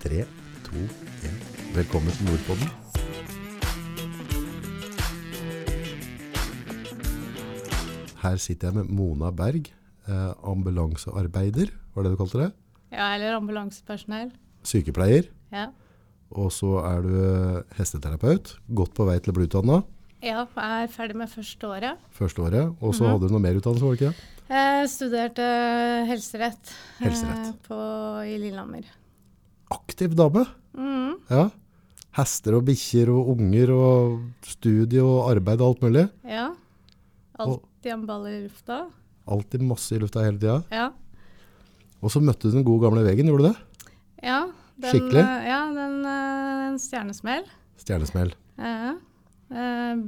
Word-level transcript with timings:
Tre, 0.00 0.24
to, 0.64 0.76
én. 1.26 1.34
Velkommen 1.74 2.10
til 2.12 2.26
Nordpodden. 2.26 2.68
Her 8.22 8.36
sitter 8.42 8.68
jeg 8.72 8.78
med 8.80 8.88
Mona 8.90 9.30
Berg, 9.34 9.68
eh, 10.08 10.32
ambulansearbeider, 10.50 11.70
var 11.94 12.02
det 12.06 12.12
du 12.12 12.18
kalte 12.18 12.40
det? 12.42 12.48
Ja, 12.92 13.12
eller 13.14 13.36
ambulansepersonell. 13.38 14.32
Sykepleier. 14.66 15.28
Ja. 15.52 15.68
Og 16.34 16.50
så 16.52 16.74
er 16.84 17.04
du 17.06 17.12
eh, 17.14 17.60
hesteterapeut, 17.78 18.56
godt 18.74 18.92
på 18.98 19.06
vei 19.08 19.18
til 19.22 19.32
å 19.32 19.38
bli 19.38 19.46
utdanna 19.48 19.82
ja, 20.18 20.40
jeg 20.50 20.82
er 20.82 20.88
ferdig 20.90 21.14
med 21.14 21.30
første 21.30 21.62
året. 21.70 21.98
første 22.10 22.42
året. 22.42 22.72
Og 22.82 22.90
så 22.92 23.04
Mhm. 23.04 23.10
hadde 23.12 23.28
du 23.28 23.32
noe 23.36 23.38
mer 23.44 23.54
utdannelse, 23.54 23.84
var 23.86 23.94
det 23.94 24.00
ikke 24.00 24.10
det? 24.10 24.24
Jeg 24.50 24.88
studerte 24.90 25.44
helserett, 26.08 26.72
Helserett. 26.98 27.46
eh, 27.46 27.52
på, 27.68 27.78
i 28.26 28.36
Lillehammer. 28.36 28.82
Aktiv 29.74 30.14
dame. 30.16 30.44
Mm. 30.78 31.16
Ja. 31.30 31.48
Hester 32.18 32.56
og 32.58 32.64
bikkjer 32.66 33.10
og 33.12 33.28
unger 33.36 33.70
og 33.74 34.14
studie 34.48 35.02
og 35.04 35.28
arbeid 35.30 35.60
og 35.60 35.74
alt 35.74 35.82
mulig. 35.84 36.06
Ja. 36.26 36.48
Alltid 37.38 37.92
en 37.94 38.06
ball 38.08 38.24
i 38.30 38.36
lufta. 38.46 38.80
Alltid 39.28 39.62
masse 39.68 39.94
i 39.94 40.00
lufta 40.02 40.24
hele 40.24 40.40
tida. 40.40 40.56
Ja. 40.74 40.88
Og 42.02 42.10
så 42.14 42.22
møtte 42.22 42.48
du 42.48 42.56
den 42.56 42.64
gode 42.66 42.86
gamle 42.86 43.04
veggen, 43.06 43.28
gjorde 43.30 43.48
du 43.48 43.52
det? 43.52 43.84
ja 44.22 44.40
den, 44.78 44.90
Skikkelig? 44.92 45.20
eh, 45.22 45.46
Ja, 45.50 45.60
den, 45.74 45.96
den 46.02 46.64
en 46.72 46.78
stjernesmell. 46.82 47.44
Stjernesmell. 47.82 48.32
Ja. 48.58 48.94
Eh, 49.48 50.00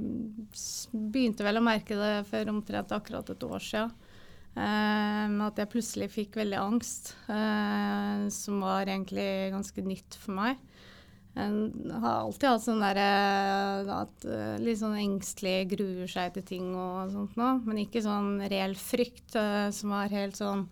begynte 0.94 1.44
vel 1.46 1.58
å 1.60 1.64
merke 1.64 1.96
det 1.98 2.12
for 2.30 2.50
omtrent 2.52 2.92
akkurat 2.94 3.30
et 3.34 3.42
år 3.46 3.62
siden. 3.64 3.92
Eh, 4.58 5.26
med 5.30 5.44
at 5.46 5.60
jeg 5.62 5.70
plutselig 5.70 6.08
fikk 6.10 6.40
veldig 6.40 6.58
angst, 6.58 7.12
eh, 7.30 8.26
som 8.34 8.58
var 8.64 8.88
egentlig 8.88 9.52
ganske 9.54 9.84
nytt 9.86 10.16
for 10.18 10.34
meg. 10.40 10.58
Jeg 11.30 11.92
har 12.02 12.24
alltid 12.24 12.48
hatt 12.48 12.64
sånn 12.64 12.80
derre 12.82 13.04
at 13.94 14.24
eh, 14.26 14.56
litt 14.58 14.80
sånn 14.80 14.96
engstelig 14.98 15.68
gruer 15.70 16.10
seg 16.10 16.34
til 16.34 16.46
ting 16.48 16.72
og 16.74 17.12
sånt 17.12 17.36
noe, 17.38 17.60
men 17.62 17.84
ikke 17.84 18.02
sånn 18.02 18.40
reell 18.50 18.74
frykt 18.74 19.38
som 19.76 19.94
var 19.94 20.10
helt 20.10 20.34
sånn 20.40 20.66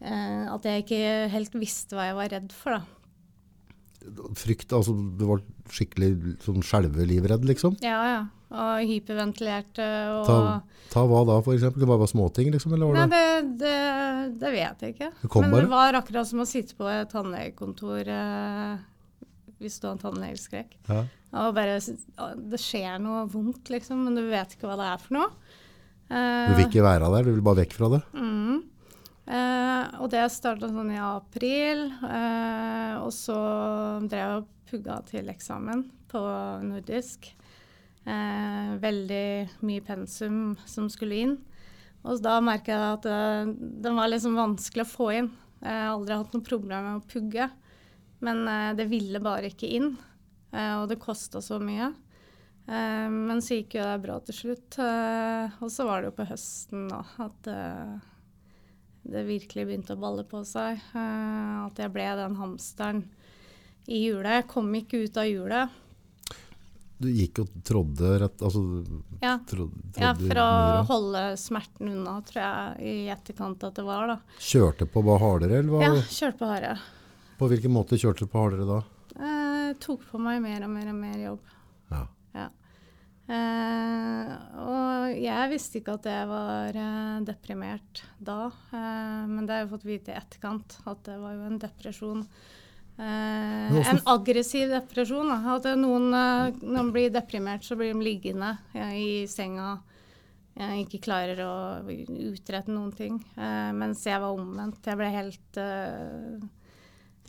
At 0.00 0.64
jeg 0.64 0.84
ikke 0.84 1.28
helt 1.32 1.56
visste 1.60 1.96
hva 1.96 2.06
jeg 2.10 2.16
var 2.16 2.30
redd 2.32 2.52
for, 2.56 2.76
da. 2.76 4.12
Frykt, 4.36 4.72
altså 4.72 4.94
du 4.96 5.24
var 5.28 5.42
skikkelig 5.72 6.36
sånn 6.44 6.64
skjelvelivredd, 6.64 7.44
liksom. 7.48 7.76
Ja, 7.84 7.98
ja. 8.08 8.22
Og 8.50 8.80
hyperventilerte 8.82 9.84
og 10.10 10.24
Ta, 10.26 10.38
ta 10.90 11.02
hva 11.06 11.20
da, 11.28 11.36
eksempel? 11.38 11.84
Det 11.84 11.86
var 11.86 12.00
bare 12.00 12.10
småting, 12.10 12.48
liksom? 12.50 12.72
Eller 12.74 12.90
Nei, 12.96 13.04
var 13.04 13.12
det? 13.12 13.20
det, 13.46 13.52
det, 13.60 14.38
det 14.40 14.50
vet 14.56 14.82
jeg 14.82 14.94
ikke. 14.96 15.10
Det 15.22 15.42
Men 15.44 15.54
det 15.54 15.68
var 15.70 15.98
akkurat 16.00 16.26
som 16.26 16.42
å 16.42 16.48
sitte 16.50 16.74
på 16.78 16.88
et 16.90 17.12
tannlegekontor 17.12 18.10
eh, 18.10 18.72
hvis 19.62 19.78
du 19.78 19.86
har 19.86 19.94
en 19.94 20.02
tannlegeskrekk. 20.02 20.74
Ja. 20.88 21.04
Og 21.44 21.54
bare, 21.54 21.78
det 22.50 22.58
skjer 22.58 22.98
noe 22.98 23.22
vondt, 23.30 23.70
liksom, 23.70 24.02
men 24.08 24.18
du 24.18 24.24
vet 24.32 24.56
ikke 24.56 24.66
hva 24.66 24.78
det 24.80 24.88
er 24.90 25.04
for 25.04 25.18
noe. 25.20 25.30
Eh, 26.10 26.50
Du 26.50 26.56
vil 26.58 26.66
ikke 26.66 26.82
være 26.88 27.10
der, 27.14 27.28
du 27.28 27.34
vil 27.36 27.46
bare 27.46 27.62
vekk 27.62 27.76
fra 27.78 27.92
det? 27.94 28.02
Mm. 28.18 28.62
Eh, 29.30 30.00
og 30.02 30.08
det 30.10 30.24
starta 30.34 30.72
sånn 30.72 30.90
i 30.90 30.98
april. 30.98 31.86
Eh, 32.02 32.96
og 32.98 33.12
så 33.14 33.38
drev 34.10 34.24
jeg 34.24 34.40
og 34.40 34.48
pugga 34.70 34.98
til 35.06 35.30
eksamen 35.30 35.86
på 36.10 36.22
nordisk. 36.66 37.30
Eh, 38.08 38.74
veldig 38.80 39.62
mye 39.66 39.84
pensum 39.84 40.56
som 40.64 40.88
skulle 40.92 41.18
inn. 41.20 41.38
Og 42.08 42.20
da 42.24 42.38
merka 42.40 42.72
jeg 42.72 42.92
at 42.96 43.08
eh, 43.10 43.50
den 43.84 43.98
var 43.98 44.08
liksom 44.08 44.38
vanskelig 44.38 44.86
å 44.86 44.92
få 44.92 45.08
inn. 45.18 45.32
Jeg 45.60 45.76
har 45.76 45.92
aldri 45.92 46.16
hatt 46.16 46.32
noe 46.32 46.46
problem 46.46 46.86
med 46.86 47.00
å 47.02 47.08
pugge, 47.10 47.50
men 48.24 48.46
eh, 48.48 48.70
det 48.78 48.88
ville 48.88 49.20
bare 49.20 49.50
ikke 49.52 49.68
inn. 49.76 49.92
Eh, 50.52 50.76
og 50.80 50.88
det 50.90 51.00
kosta 51.02 51.42
så 51.44 51.60
mye. 51.62 51.90
Eh, 52.66 53.08
men 53.10 53.42
så 53.44 53.60
gikk 53.60 53.76
jo 53.78 53.84
det 53.86 54.00
bra 54.06 54.16
til 54.24 54.38
slutt. 54.38 54.80
Eh, 54.80 55.60
og 55.60 55.72
så 55.72 55.86
var 55.88 56.00
det 56.00 56.10
jo 56.10 56.16
på 56.22 56.28
høsten 56.30 56.88
da, 56.90 57.02
at 57.26 57.52
det 59.10 59.26
virkelig 59.28 59.66
begynte 59.68 59.96
å 59.96 60.00
balle 60.00 60.24
på 60.28 60.42
seg. 60.48 60.80
At 60.94 61.78
jeg 61.80 61.92
ble 61.92 62.08
den 62.18 62.36
hamsteren 62.40 63.04
i 63.90 64.04
hjulet. 64.06 64.48
Kom 64.48 64.72
ikke 64.76 65.04
ut 65.04 65.20
av 65.20 65.28
hjulet. 65.28 65.78
Du 67.00 67.08
gikk 67.08 67.38
og 67.40 67.52
trådde 67.64 68.10
rett 68.20 68.42
altså, 68.44 68.60
Ja, 69.22 69.38
tråd, 69.48 69.72
trådde 69.96 70.04
ja, 70.04 70.12
for 70.20 70.40
å 70.42 70.48
holde 70.90 71.22
smerten 71.40 71.88
unna, 71.94 72.18
tror 72.28 72.42
jeg 72.42 72.90
i 72.90 72.94
etterkant 73.12 73.64
at 73.64 73.78
det 73.78 73.84
var. 73.86 74.10
da. 74.10 74.18
Kjørte 74.36 74.88
på 74.90 75.02
bare 75.06 75.22
hardere, 75.22 75.62
eller 75.62 75.78
Var 75.78 75.86
Ja, 75.86 75.94
kjørte 76.04 76.42
på 76.42 76.50
hardere. 76.50 76.76
På 77.40 77.48
hvilken 77.48 77.72
måte 77.72 77.96
kjørte 78.00 78.26
du 78.26 78.32
på 78.32 78.42
hardere 78.42 78.68
da? 78.68 78.80
Eh, 79.16 79.72
tok 79.80 80.04
på 80.10 80.20
meg 80.20 80.42
mer 80.44 80.66
og 80.66 80.74
mer 80.74 80.92
og 80.92 80.98
mer 81.00 81.18
jobb. 81.24 81.54
Ja. 81.90 82.02
Ja. 82.36 82.46
Eh, 83.30 84.30
og 84.60 85.16
jeg 85.16 85.50
visste 85.52 85.80
ikke 85.80 85.96
at 85.96 86.08
jeg 86.10 86.28
var 86.30 86.76
eh, 86.84 87.18
deprimert 87.28 88.04
da, 88.18 88.48
eh, 88.74 89.26
men 89.30 89.46
det 89.46 89.54
har 89.54 89.64
jeg 89.64 89.72
fått 89.72 89.86
vite 89.88 90.12
i 90.12 90.18
etterkant, 90.18 90.80
at 90.90 91.04
det 91.06 91.16
var 91.22 91.36
jo 91.38 91.48
en 91.48 91.60
depresjon. 91.62 92.26
Eh, 93.00 93.90
en 93.90 94.00
aggressiv 94.04 94.68
depresjon. 94.68 95.30
Da. 95.32 95.54
At 95.56 95.68
noen, 95.80 96.12
eh, 96.14 96.52
man 96.68 96.92
blir 96.92 97.10
deprimert, 97.10 97.64
så 97.64 97.76
blir 97.76 97.94
de 97.94 98.04
liggende 98.04 98.58
i 98.74 99.26
senga. 99.26 99.78
Ikke 100.60 101.00
klarer 101.00 101.38
å 101.40 101.54
utrette 101.88 102.68
noen 102.68 102.92
ting. 102.92 103.16
Eh, 103.38 103.72
mens 103.72 104.04
jeg 104.04 104.20
var 104.20 104.36
omvendt. 104.36 104.84
Jeg 104.84 105.00
ble 105.00 105.08
helt 105.14 105.60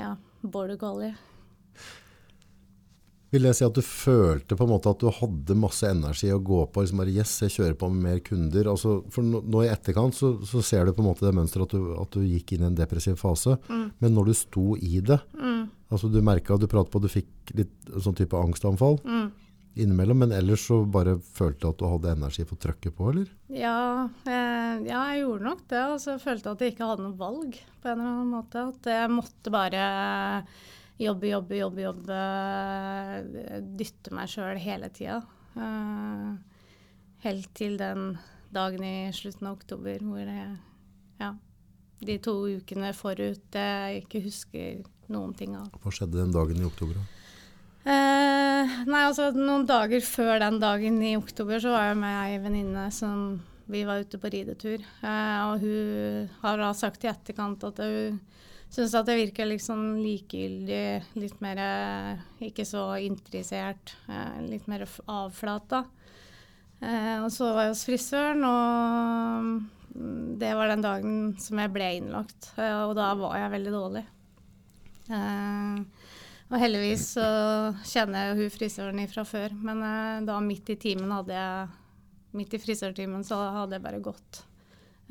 ja, 0.02 0.16
border 0.42 0.78
collie. 0.82 1.16
Vil 3.32 3.46
jeg 3.48 3.56
si 3.56 3.64
at 3.64 3.78
du 3.78 3.82
følte 3.86 4.58
på 4.60 4.66
en 4.66 4.72
måte 4.74 4.92
at 4.92 5.00
du 5.00 5.08
hadde 5.16 5.56
masse 5.56 5.88
energi 5.88 6.28
å 6.36 6.40
gå 6.44 6.66
på? 6.68 6.82
liksom 6.84 7.00
bare, 7.00 7.14
Yes, 7.16 7.38
jeg 7.46 7.54
kjører 7.54 7.78
på 7.80 7.88
med 7.90 8.04
mer 8.04 8.20
kunder. 8.26 8.68
Altså, 8.74 8.98
for 9.14 9.24
nå, 9.24 9.62
i 9.64 9.70
etterkant 9.72 10.18
så, 10.18 10.34
så 10.44 10.60
ser 10.68 10.86
du 10.86 10.92
på 10.98 11.00
en 11.06 11.08
måte 11.14 11.24
det 11.24 11.32
mønsteret 11.38 11.70
at, 11.70 11.76
du- 11.78 11.94
at 12.02 12.12
du 12.18 12.26
gikk 12.28 12.52
inn 12.58 12.66
i 12.66 12.70
en 12.72 12.76
depressiv 12.76 13.16
fase. 13.22 13.56
Men 13.72 14.12
når 14.18 14.26
du 14.32 14.34
sto 14.36 14.66
i 14.76 15.00
det, 15.00 15.22
Mm, 15.38 15.70
altså 15.92 16.10
du 16.12 16.20
merka 16.24 16.58
du 16.60 16.68
pratet 16.68 16.92
på 16.92 17.00
at 17.00 17.08
du 17.08 17.12
fikk 17.14 17.56
litt 17.56 17.94
sånn 18.04 18.16
type 18.20 18.36
angstanfall 18.36 19.00
mm. 19.04 19.32
innimellom, 19.80 20.20
men 20.26 20.32
ellers 20.36 20.66
så 20.68 20.82
bare 20.92 21.16
følte 21.20 21.64
du 21.64 21.70
at 21.72 21.80
du 21.80 21.86
hadde 21.88 22.12
energi 22.18 22.44
for 22.48 22.60
trøkket 22.60 22.96
på, 22.98 23.10
eller? 23.14 23.32
Ja, 23.48 24.10
eh, 24.28 24.84
ja, 24.92 25.06
jeg 25.14 25.24
gjorde 25.24 25.48
nok 25.48 25.64
det. 25.72 25.82
Og 25.96 26.00
så 26.04 26.18
følte 26.20 26.50
jeg 26.52 26.58
at 26.60 26.66
jeg 26.68 26.76
ikke 26.76 26.90
hadde 26.92 27.08
noe 27.08 27.16
valg 27.20 27.56
på 27.80 27.88
en 27.88 27.96
eller 27.96 28.12
annen 28.12 28.36
måte. 28.36 28.68
At 28.76 28.92
jeg 28.92 29.12
måtte 29.16 29.52
bare 29.56 29.86
jobbe, 31.02 31.30
jobbe, 31.32 31.58
jobbe, 31.60 31.86
jobbe. 31.88 32.20
Dytte 33.80 34.14
meg 34.16 34.32
sjøl 34.32 34.60
hele 34.62 34.90
tida. 34.94 35.22
Eh, 35.58 36.34
helt 37.26 37.54
til 37.58 37.78
den 37.80 38.16
dagen 38.52 38.84
i 38.86 39.12
slutten 39.16 39.50
av 39.50 39.58
oktober 39.60 40.04
hvor 40.04 40.22
jeg 40.26 40.58
Ja. 41.22 41.36
De 42.02 42.18
to 42.18 42.34
ukene 42.50 42.96
forut 42.98 43.54
jeg 43.54 44.04
ikke 44.04 44.24
husker 44.26 44.82
noen 45.12 45.36
ting 45.38 45.56
av. 45.56 45.68
Hva 45.84 45.92
skjedde 45.94 46.18
den 46.18 46.34
dagen 46.34 46.58
i 46.58 46.66
oktober? 46.66 46.98
da? 46.98 47.04
Eh, 47.82 48.74
nei, 48.86 49.04
altså 49.08 49.32
noen 49.34 49.68
dager 49.70 50.02
før 50.06 50.40
den 50.42 50.60
dagen 50.62 51.00
i 51.02 51.16
oktober 51.18 51.62
så 51.62 51.74
var 51.74 51.88
jeg 51.90 51.98
med 52.02 52.18
ei 52.26 52.38
venninne 52.42 52.88
som 52.94 53.42
vi 53.72 53.84
var 53.88 54.04
ute 54.04 54.20
på 54.22 54.32
ridetur. 54.34 54.82
Eh, 54.82 55.40
og 55.48 55.62
hun 55.64 56.30
har 56.42 56.58
da 56.62 56.72
sagt 56.78 57.06
i 57.06 57.12
etterkant 57.12 57.64
at 57.70 57.82
hun 57.82 58.20
syns 58.72 58.94
at 58.96 59.10
jeg 59.12 59.26
virker 59.26 59.50
litt 59.50 59.64
sånn 59.64 60.00
likegyldig, 60.00 61.18
litt 61.20 61.42
mer 61.44 61.60
eh, 61.62 62.22
ikke 62.48 62.66
så 62.68 62.86
interessert, 63.04 63.96
eh, 64.08 64.40
litt 64.48 64.70
mer 64.72 64.86
avflata. 65.12 65.84
Eh, 66.82 67.18
og 67.22 67.30
så 67.34 67.52
var 67.52 67.68
jeg 67.68 67.74
hos 67.76 67.84
frisøren, 67.90 68.46
og 68.48 69.50
mm, 69.96 70.40
det 70.42 70.54
var 70.58 70.72
den 70.72 70.86
dagen 70.86 71.20
som 71.42 71.60
jeg 71.62 71.74
ble 71.76 71.92
innlagt. 72.00 72.54
Og 72.56 72.96
da 72.98 73.12
var 73.20 73.38
jeg 73.42 73.56
veldig 73.58 73.76
dårlig. 73.76 74.06
Og 75.12 76.56
heldigvis 76.60 77.04
så 77.18 77.26
kjenner 77.88 78.24
jeg 78.24 78.32
jo 78.32 78.40
hun 78.40 78.54
frisøren 78.54 79.04
fra 79.12 79.26
før, 79.28 79.56
men 79.68 79.84
da 80.28 80.38
midt 80.44 80.72
i 80.72 80.80
timen 80.80 81.12
hadde 81.12 81.36
jeg 81.36 81.78
Midt 82.32 82.54
i 82.56 82.60
frisørtimen 82.64 83.26
så 83.28 83.36
hadde 83.58 83.76
jeg 83.76 83.84
bare 83.84 83.98
gått. 84.00 84.38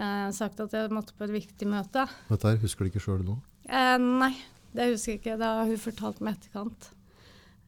Eh, 0.01 0.29
sagt 0.33 0.61
at 0.65 0.73
jeg 0.73 0.93
måtte 0.95 1.13
på 1.17 1.27
et 1.27 1.35
viktig 1.35 1.69
møte. 1.69 2.07
Dette 2.31 2.49
her 2.49 2.61
husker 2.63 2.87
du 2.87 2.93
ikke 2.93 3.03
sjøl 3.05 3.25
nå? 3.27 3.37
Eh, 3.71 3.99
nei, 4.03 4.33
det 4.75 4.89
husker 4.93 5.13
jeg 5.15 5.19
ikke. 5.21 5.39
Det 5.41 5.49
har 5.51 5.67
hun 5.71 5.81
fortalt 5.85 6.19
meg 6.25 6.33
i 6.35 6.37
etterkant. 6.41 6.83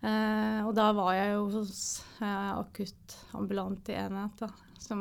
Eh, 0.02 0.60
og 0.66 0.72
da 0.74 0.86
var 0.96 1.10
jeg 1.14 1.28
jo 1.36 1.42
hos 1.60 1.80
eh, 2.18 2.52
akutt 2.58 3.06
ambulant 3.38 3.84
i 3.92 3.94
enhet, 4.00 4.34
da, 4.40 4.48
som 4.82 5.00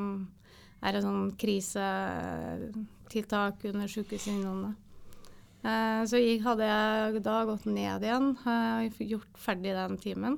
er 0.86 0.94
et 0.98 1.06
sånn 1.06 1.31
krisetiltak 1.42 3.57
under 3.71 3.88
Sykehuset 3.89 4.33
Innlandet. 4.36 4.75
Eh, 5.62 6.01
så 6.09 6.15
jeg 6.21 6.42
hadde 6.45 6.65
jeg 6.69 7.21
da 7.25 7.36
gått 7.50 7.65
ned 7.69 8.00
igjen 8.06 8.27
eh, 8.45 8.77
og 8.89 8.94
gjort 9.15 9.33
ferdig 9.42 9.74
den 9.77 9.95
timen. 10.01 10.36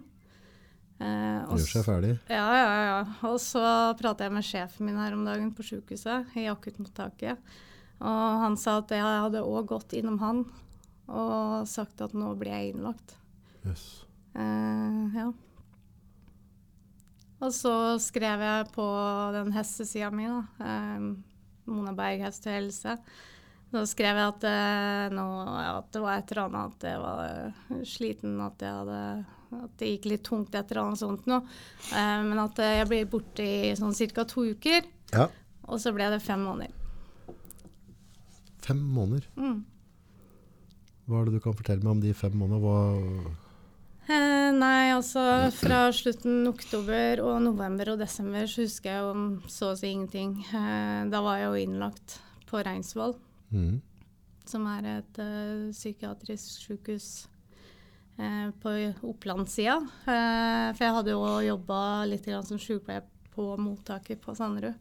Eh, 1.03 1.39
Gjør 1.43 1.67
seg 1.67 1.83
ferdig. 1.87 2.13
ja, 2.31 2.47
ja, 2.55 2.73
ja. 2.87 2.97
Og 3.29 3.37
så 3.43 3.63
prater 3.99 4.25
jeg 4.27 4.35
med 4.35 4.47
sjefen 4.47 4.83
min 4.87 4.99
her 4.99 5.13
om 5.15 5.23
dagen 5.27 5.51
på 5.55 5.61
sykehuset, 5.67 6.19
i 6.39 6.41
akuttmottaket. 6.51 7.35
Og 8.01 8.41
han 8.43 8.57
sa 8.59 8.79
at 8.81 8.91
jeg 8.91 9.03
hadde 9.03 9.43
òg 9.45 9.67
gått 9.69 9.95
innom 9.97 10.19
han 10.23 10.43
og 11.13 11.67
sagt 11.67 12.01
at 12.03 12.15
nå 12.15 12.31
blir 12.39 12.53
jeg 12.55 12.73
innlagt. 12.73 13.17
Yes. 13.67 13.83
Eh, 14.33 15.17
ja. 15.19 15.27
Og 17.43 17.51
så 17.51 17.75
skrev 17.99 18.43
jeg 18.43 18.71
på 18.75 18.87
den 19.35 19.51
hestesida 19.55 20.09
mi, 20.15 20.29
da. 20.31 20.41
Eh, 20.63 21.05
Mona 21.69 21.93
Berg 21.95 22.23
hest 22.23 22.47
og 22.47 22.55
helse. 22.55 22.97
Da 23.73 23.81
skrev 23.89 24.19
jeg 24.19 24.31
at, 24.35 24.43
eh, 24.45 25.13
nå, 25.15 25.25
at 25.49 25.87
det 25.95 26.01
var 26.03 26.19
et 26.19 26.31
eller 26.31 26.43
annet 26.45 26.75
at 26.75 26.87
jeg 26.87 26.99
var 27.01 27.23
eh, 27.25 27.79
sliten, 27.89 28.35
at, 28.45 28.61
hadde, 28.61 28.99
at 29.57 29.73
det 29.81 29.89
gikk 29.95 30.09
litt 30.11 30.25
tungt, 30.27 30.53
et 30.53 30.71
eller 30.71 30.83
annet 30.83 31.01
sånt 31.01 31.25
noe. 31.29 31.41
Eh, 31.89 32.19
men 32.27 32.43
at 32.43 32.61
eh, 32.61 32.77
jeg 32.79 32.91
ble 32.91 33.01
borte 33.09 33.47
i 33.47 33.73
sånn 33.79 33.95
ca. 34.13 34.27
to 34.29 34.45
uker. 34.53 34.85
Ja. 35.15 35.27
Og 35.67 35.81
så 35.81 35.93
ble 35.95 36.11
det 36.13 36.21
fem 36.23 36.43
måneder. 36.45 36.82
Fem 38.63 38.79
måneder. 38.95 39.27
Mm. 39.35 39.63
Hva 41.07 41.19
er 41.19 41.27
det 41.27 41.35
du 41.35 41.43
kan 41.43 41.55
fortelle 41.57 41.83
meg 41.83 41.97
om 41.97 42.03
de 42.03 42.13
fem 42.15 42.35
månedene? 42.39 42.63
Hva, 42.63 43.33
Eh, 44.03 44.49
nei, 44.51 44.91
altså 44.91 45.21
fra 45.55 45.85
slutten 45.95 46.43
oktober 46.49 47.21
og 47.23 47.37
november 47.45 47.93
og 47.93 48.01
desember 48.01 48.49
så 48.51 48.65
husker 48.65 48.89
jeg 48.91 48.99
jo 48.99 49.11
om 49.13 49.27
så 49.47 49.69
å 49.71 49.77
si 49.79 49.93
ingenting. 49.93 50.41
Eh, 50.43 51.03
da 51.11 51.21
var 51.23 51.39
jeg 51.39 51.47
jo 51.47 51.61
innlagt 51.61 52.17
på 52.49 52.59
Reinsvoll, 52.67 53.15
mm. 53.53 53.77
som 54.49 54.65
er 54.73 54.89
et 54.97 55.21
eh, 55.23 55.69
psykiatrisk 55.71 56.65
sykehus 56.65 57.07
eh, 58.19 58.49
på 58.59 58.75
Opplandssida. 59.07 59.77
Eh, 60.03 60.67
for 60.73 60.83
jeg 60.83 60.97
hadde 60.97 61.15
jo 61.15 61.29
jobba 61.47 61.79
litt 62.11 62.27
grann 62.27 62.49
som 62.49 62.59
sykepleier 62.59 63.07
på 63.33 63.53
mottaket 63.55 64.19
på 64.21 64.35
Sanderud. 64.35 64.75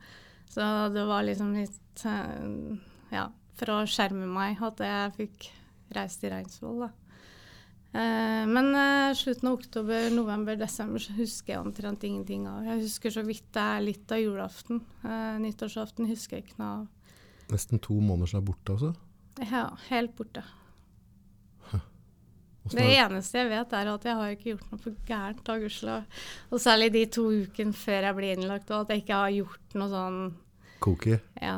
Så 0.51 0.67
det 0.93 1.07
var 1.09 1.23
liksom 1.25 1.55
litt 1.55 2.03
eh, 2.11 2.75
Ja, 3.15 3.29
for 3.59 3.75
å 3.75 3.83
skjerme 3.89 4.29
meg 4.29 4.61
at 4.65 4.83
jeg 4.85 5.15
fikk 5.19 5.49
reist 5.97 6.23
til 6.23 6.33
Reinsvoll, 6.33 6.87
da. 6.87 6.91
Eh, 7.93 8.47
men 8.49 8.71
eh, 8.73 9.15
slutten 9.19 9.51
av 9.51 9.59
oktober, 9.59 10.09
november, 10.15 10.57
desember 10.57 11.03
så 11.03 11.13
husker 11.19 11.55
jeg 11.55 11.61
omtrent 11.61 12.07
ingenting 12.09 12.47
av. 12.49 12.65
Jeg 12.65 12.87
husker 12.87 13.13
så 13.13 13.25
vidt 13.27 13.51
det 13.53 13.67
er 13.75 13.85
litt 13.85 14.15
av 14.15 14.23
julaften. 14.23 14.81
Eh, 15.05 15.37
nyttårsaften 15.45 16.09
husker 16.09 16.39
jeg 16.39 16.47
ikke 16.47 16.63
noe 16.63 16.73
av. 16.81 16.89
nesten 17.53 17.83
to 17.85 17.99
måneder 18.01 18.33
siden 18.33 18.49
borte, 18.49 18.79
altså? 18.79 18.95
Ja, 19.45 19.67
helt 19.91 20.17
borte. 20.17 20.45
Det 22.71 22.85
eneste 22.95 23.41
jeg 23.41 23.49
vet, 23.51 23.73
er 23.75 23.89
at 23.91 24.05
jeg 24.07 24.15
har 24.17 24.33
ikke 24.33 24.53
gjort 24.53 24.69
noe 24.71 24.81
for 24.81 24.99
gærent, 25.09 25.41
da, 25.45 25.57
gudskjelov. 25.59 26.21
Og 26.55 26.61
særlig 26.63 26.93
de 26.95 27.03
to 27.11 27.25
ukene 27.43 27.75
før 27.75 28.07
jeg 28.07 28.17
blir 28.17 28.37
innlagt, 28.37 28.71
og 28.71 28.85
at 28.85 28.93
jeg 28.95 29.03
ikke 29.03 29.19
har 29.19 29.33
gjort 29.35 29.77
noe 29.81 29.91
sånn 29.91 30.21
Koki? 30.83 31.17
Ja, 31.43 31.57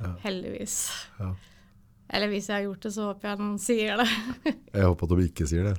Ja. 0.00 0.14
heldigvis. 0.24 0.76
Ja. 1.20 1.34
Eller 2.10 2.32
hvis 2.32 2.48
jeg 2.48 2.56
har 2.56 2.66
gjort 2.66 2.82
det, 2.86 2.92
så 2.94 3.06
håper 3.10 3.28
jeg 3.28 3.40
noen 3.40 3.58
sier 3.62 4.00
det. 4.00 4.08
Jeg 4.74 4.86
håper 4.86 5.06
at 5.06 5.12
de 5.18 5.26
ikke 5.28 5.46
sier 5.50 5.68
det. 5.68 5.76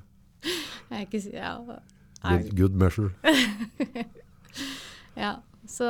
Jeg 0.91 1.07
ikke 1.07 1.21
sier 1.23 1.39
ja. 1.41 1.79
Good, 2.21 2.51
good 2.57 2.77
measure. 2.77 3.11
Ja, 5.11 5.35
så 5.67 5.87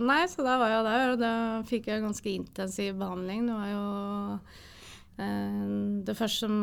Nei, 0.00 0.22
så 0.30 0.44
da 0.44 0.56
var 0.60 0.72
jeg 0.72 0.84
der, 0.86 1.10
og 1.12 1.20
da 1.20 1.32
fikk 1.68 1.90
jeg 1.90 2.02
ganske 2.04 2.30
intensiv 2.32 2.96
behandling. 3.00 3.44
Det 3.48 3.56
var 3.58 3.70
jo 3.70 3.84
eh, 5.20 5.62
det 6.08 6.16
første 6.16 6.46
som 6.46 6.58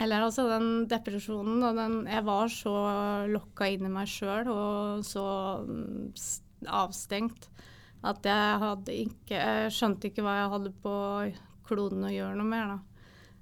Eller 0.00 0.24
altså 0.24 0.46
den 0.50 0.86
depresjonen 0.88 1.62
og 1.64 1.76
den 1.76 1.98
Jeg 2.08 2.24
var 2.24 2.48
så 2.52 2.74
lokka 3.32 3.68
inn 3.72 3.86
i 3.88 3.92
meg 3.92 4.08
sjøl 4.12 4.48
og 4.52 5.04
så 5.06 5.26
mm, 5.64 6.12
avstengt 6.68 7.48
at 8.04 8.22
jeg 8.22 8.58
hadde 8.62 8.92
ikke 8.92 9.38
Jeg 9.40 9.70
skjønte 9.72 10.10
ikke 10.10 10.22
hva 10.22 10.34
jeg 10.42 10.50
hadde 10.52 10.72
på 10.82 10.92
kloden 11.66 12.04
å 12.06 12.12
gjøre 12.12 12.36
noe 12.36 12.46
mer, 12.46 12.66
da. 12.76 12.78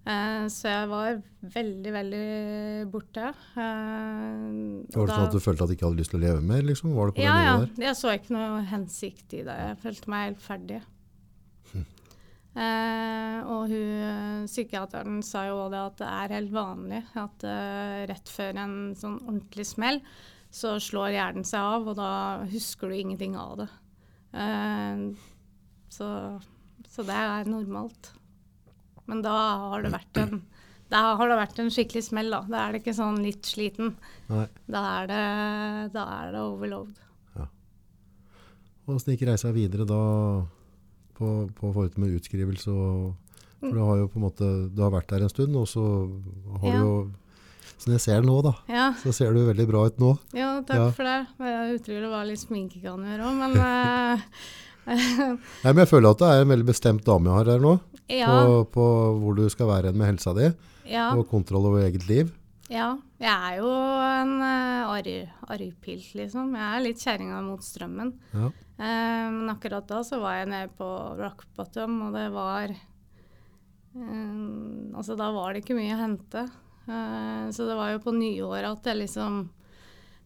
Eh, 0.06 0.47
så 0.53 0.69
jeg 0.69 0.89
var 0.89 1.23
veldig, 1.55 1.93
veldig 1.93 2.91
borte. 2.93 3.27
Eh, 3.56 4.95
Var 4.95 5.06
det 5.06 5.06
da- 5.09 5.15
sånn 5.17 5.27
at 5.27 5.33
du 5.33 5.41
følte 5.41 5.62
at 5.65 5.69
du 5.69 5.75
ikke 5.77 5.87
hadde 5.89 6.01
lyst 6.01 6.11
til 6.12 6.21
å 6.21 6.25
leve 6.27 6.43
mer? 6.43 6.62
liksom? 6.62 6.95
Var 6.95 7.06
det 7.06 7.15
på 7.17 7.23
ja, 7.25 7.37
ja. 7.45 7.55
Jeg 7.77 7.97
så 7.97 8.12
ikke 8.12 8.31
noe 8.37 8.62
hensikt 8.69 9.33
i 9.33 9.43
det. 9.43 9.56
Jeg 9.56 9.79
følte 9.85 10.09
meg 10.09 10.27
helt 10.29 10.41
ferdig. 10.45 10.83
Eh, 12.55 13.39
og 13.51 13.65
hun, 13.67 13.89
eh, 14.06 14.47
psykiateren 14.47 15.17
sa 15.27 15.41
jo 15.49 15.65
det 15.73 15.81
at 15.81 15.97
det 15.99 16.06
er 16.06 16.35
helt 16.37 16.53
vanlig 16.55 17.01
at 17.19 17.43
eh, 17.51 18.05
rett 18.06 18.31
før 18.31 18.61
en 18.62 18.77
sånn 18.95 19.17
ordentlig 19.27 19.67
smell, 19.67 19.99
så 20.55 20.77
slår 20.79 21.17
hjernen 21.17 21.45
seg 21.49 21.59
av, 21.59 21.89
og 21.91 21.97
da 21.99 22.45
husker 22.47 22.93
du 22.93 22.95
ingenting 22.95 23.35
av 23.35 23.56
det. 23.65 23.69
Eh, 24.34 25.04
så, 25.94 26.08
så 26.90 27.06
det 27.06 27.14
er 27.14 27.46
normalt. 27.50 28.10
Men 29.06 29.22
da 29.22 29.34
har 29.70 29.84
det 29.84 29.92
vært 29.94 30.20
en, 30.22 30.42
da 30.90 31.02
har 31.20 31.28
det 31.31 31.36
vært 31.38 31.58
en 31.62 31.70
skikkelig 31.75 32.02
smell, 32.08 32.31
da. 32.34 32.42
Da 32.50 32.62
er 32.66 32.72
det 32.75 32.82
ikke 32.82 32.96
sånn 32.96 33.20
litt 33.25 33.46
sliten. 33.46 33.94
Nei. 34.32 34.46
Da 34.66 34.82
er 35.02 35.10
det, 35.12 35.22
da 35.94 36.04
er 36.20 36.32
det 36.34 36.44
overload. 36.44 37.00
Åssen 38.84 39.14
gikk 39.14 39.22
reisa 39.31 39.48
videre 39.56 39.86
da 39.88 39.98
på, 41.16 41.28
på 41.56 41.70
forhold 41.72 41.94
med 42.02 42.19
utskrivelse? 42.19 42.69
Og, 42.69 43.38
for 43.62 43.72
du 43.72 43.81
har 43.81 44.00
jo 44.02 44.08
på 44.12 44.19
en 44.20 44.25
måte, 44.26 44.48
du 44.76 44.82
har 44.84 44.92
vært 44.92 45.08
der 45.14 45.25
en 45.25 45.32
stund, 45.32 45.56
og 45.56 45.64
så 45.70 45.84
har 46.60 46.66
Ja. 46.69 46.75
du 46.75 46.82
jo 46.82 46.90
Som 47.79 47.93
jeg 47.97 48.00
ser 48.05 48.23
nå, 48.25 48.37
da, 48.44 48.53
Ja, 48.71 48.85
så 49.00 49.12
ser 49.12 49.35
du 49.35 49.43
veldig 49.44 49.67
bra 49.69 49.87
ut 49.91 49.99
nå. 50.00 50.12
Ja, 50.37 50.61
takk 50.65 50.79
Ja. 50.79 50.91
for 50.97 51.05
det. 51.09 51.17
Jeg 51.44 51.81
utrolig 51.81 52.11
hva 52.12 52.21
litt 52.29 52.41
sminke 52.43 52.81
kan 52.82 53.03
gjøre 53.05 53.26
òg, 53.29 53.35
men 53.41 53.56
eh, 53.61 54.29
Nei, 55.65 55.73
men 55.73 55.82
Jeg 55.82 55.91
føler 55.91 56.11
at 56.12 56.23
det 56.23 56.29
er 56.31 56.44
en 56.44 56.53
veldig 56.55 56.69
bestemt 56.69 57.05
dame 57.05 57.31
jeg 57.31 57.38
har 57.41 57.50
her 57.55 57.61
nå, 57.65 57.75
ja, 58.12 58.31
på, 58.31 58.65
på 58.76 58.87
hvor 59.21 59.37
du 59.38 59.44
skal 59.53 59.71
være 59.71 59.93
med 59.97 60.12
helsa 60.15 60.35
di, 60.37 60.50
ja, 60.91 61.11
og 61.17 61.26
kontroll 61.31 61.67
over 61.73 61.87
eget 61.87 62.06
liv. 62.09 62.32
ja. 62.71 62.94
Jeg 63.25 63.32
er 63.32 63.55
jo 63.62 63.69
en 64.05 64.32
uh, 64.44 64.91
arrpilt, 65.49 66.11
liksom. 66.19 66.50
Jeg 66.59 66.65
er 66.77 66.82
litt 66.85 67.00
kjerringa 67.00 67.38
mot 67.41 67.62
strømmen. 67.65 68.11
Ja. 68.35 68.50
Uh, 68.77 69.29
men 69.32 69.49
akkurat 69.49 69.87
da 69.88 70.03
så 70.05 70.19
var 70.20 70.43
jeg 70.43 70.50
nede 70.50 70.69
på 70.77 70.88
rock 71.17 71.47
bottom, 71.56 71.94
og 72.05 72.12
det 72.19 72.27
var 72.35 72.75
uh, 73.97 74.93
Altså, 74.99 75.17
da 75.17 75.31
var 75.32 75.55
det 75.55 75.62
ikke 75.65 75.79
mye 75.79 75.94
å 75.97 76.03
hente. 76.03 76.44
Eh, 76.86 77.50
så 77.50 77.69
det 77.69 77.76
var 77.78 77.94
jo 77.94 78.02
på 78.04 78.12
nyåret 78.16 78.69
at 78.69 78.90
jeg 78.90 79.00
liksom 79.04 79.44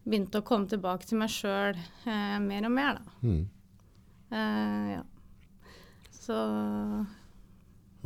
begynte 0.09 0.41
å 0.41 0.45
komme 0.45 0.69
tilbake 0.71 1.07
til 1.07 1.21
meg 1.21 1.31
sjøl 1.31 1.77
eh, 1.77 2.37
mer 2.43 2.67
og 2.67 2.73
mer, 2.75 2.99
da. 2.99 3.15
Mm. 3.23 3.45
Eh, 4.31 4.91
ja. 4.95 5.03
Så 6.19 6.35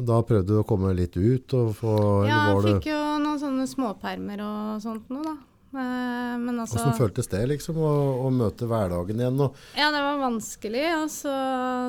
Da 0.04 0.20
prøvde 0.26 0.54
du 0.54 0.60
å 0.62 0.68
komme 0.68 0.94
litt 0.96 1.18
ut, 1.18 1.54
og 1.58 1.74
få 1.78 1.96
Ja, 2.28 2.46
jeg 2.54 2.78
fikk 2.78 2.92
jo 2.94 3.02
noen 3.24 3.42
sånne 3.42 3.68
småpermer 3.70 4.46
og 4.46 4.84
sånt 4.86 5.12
noe, 5.14 5.34
da. 5.34 5.36
Eh, 5.74 6.34
men 6.38 6.60
altså 6.62 6.78
Hvordan 6.78 6.98
føltes 7.00 7.30
det 7.32 7.42
liksom, 7.50 7.80
å, 7.82 7.94
å 8.28 8.30
møte 8.34 8.68
hverdagen 8.70 9.22
igjen? 9.24 9.40
Og, 9.42 9.58
Ja, 9.78 9.90
det 9.94 10.04
var 10.06 10.20
vanskelig. 10.22 10.84
Altså, 10.94 11.34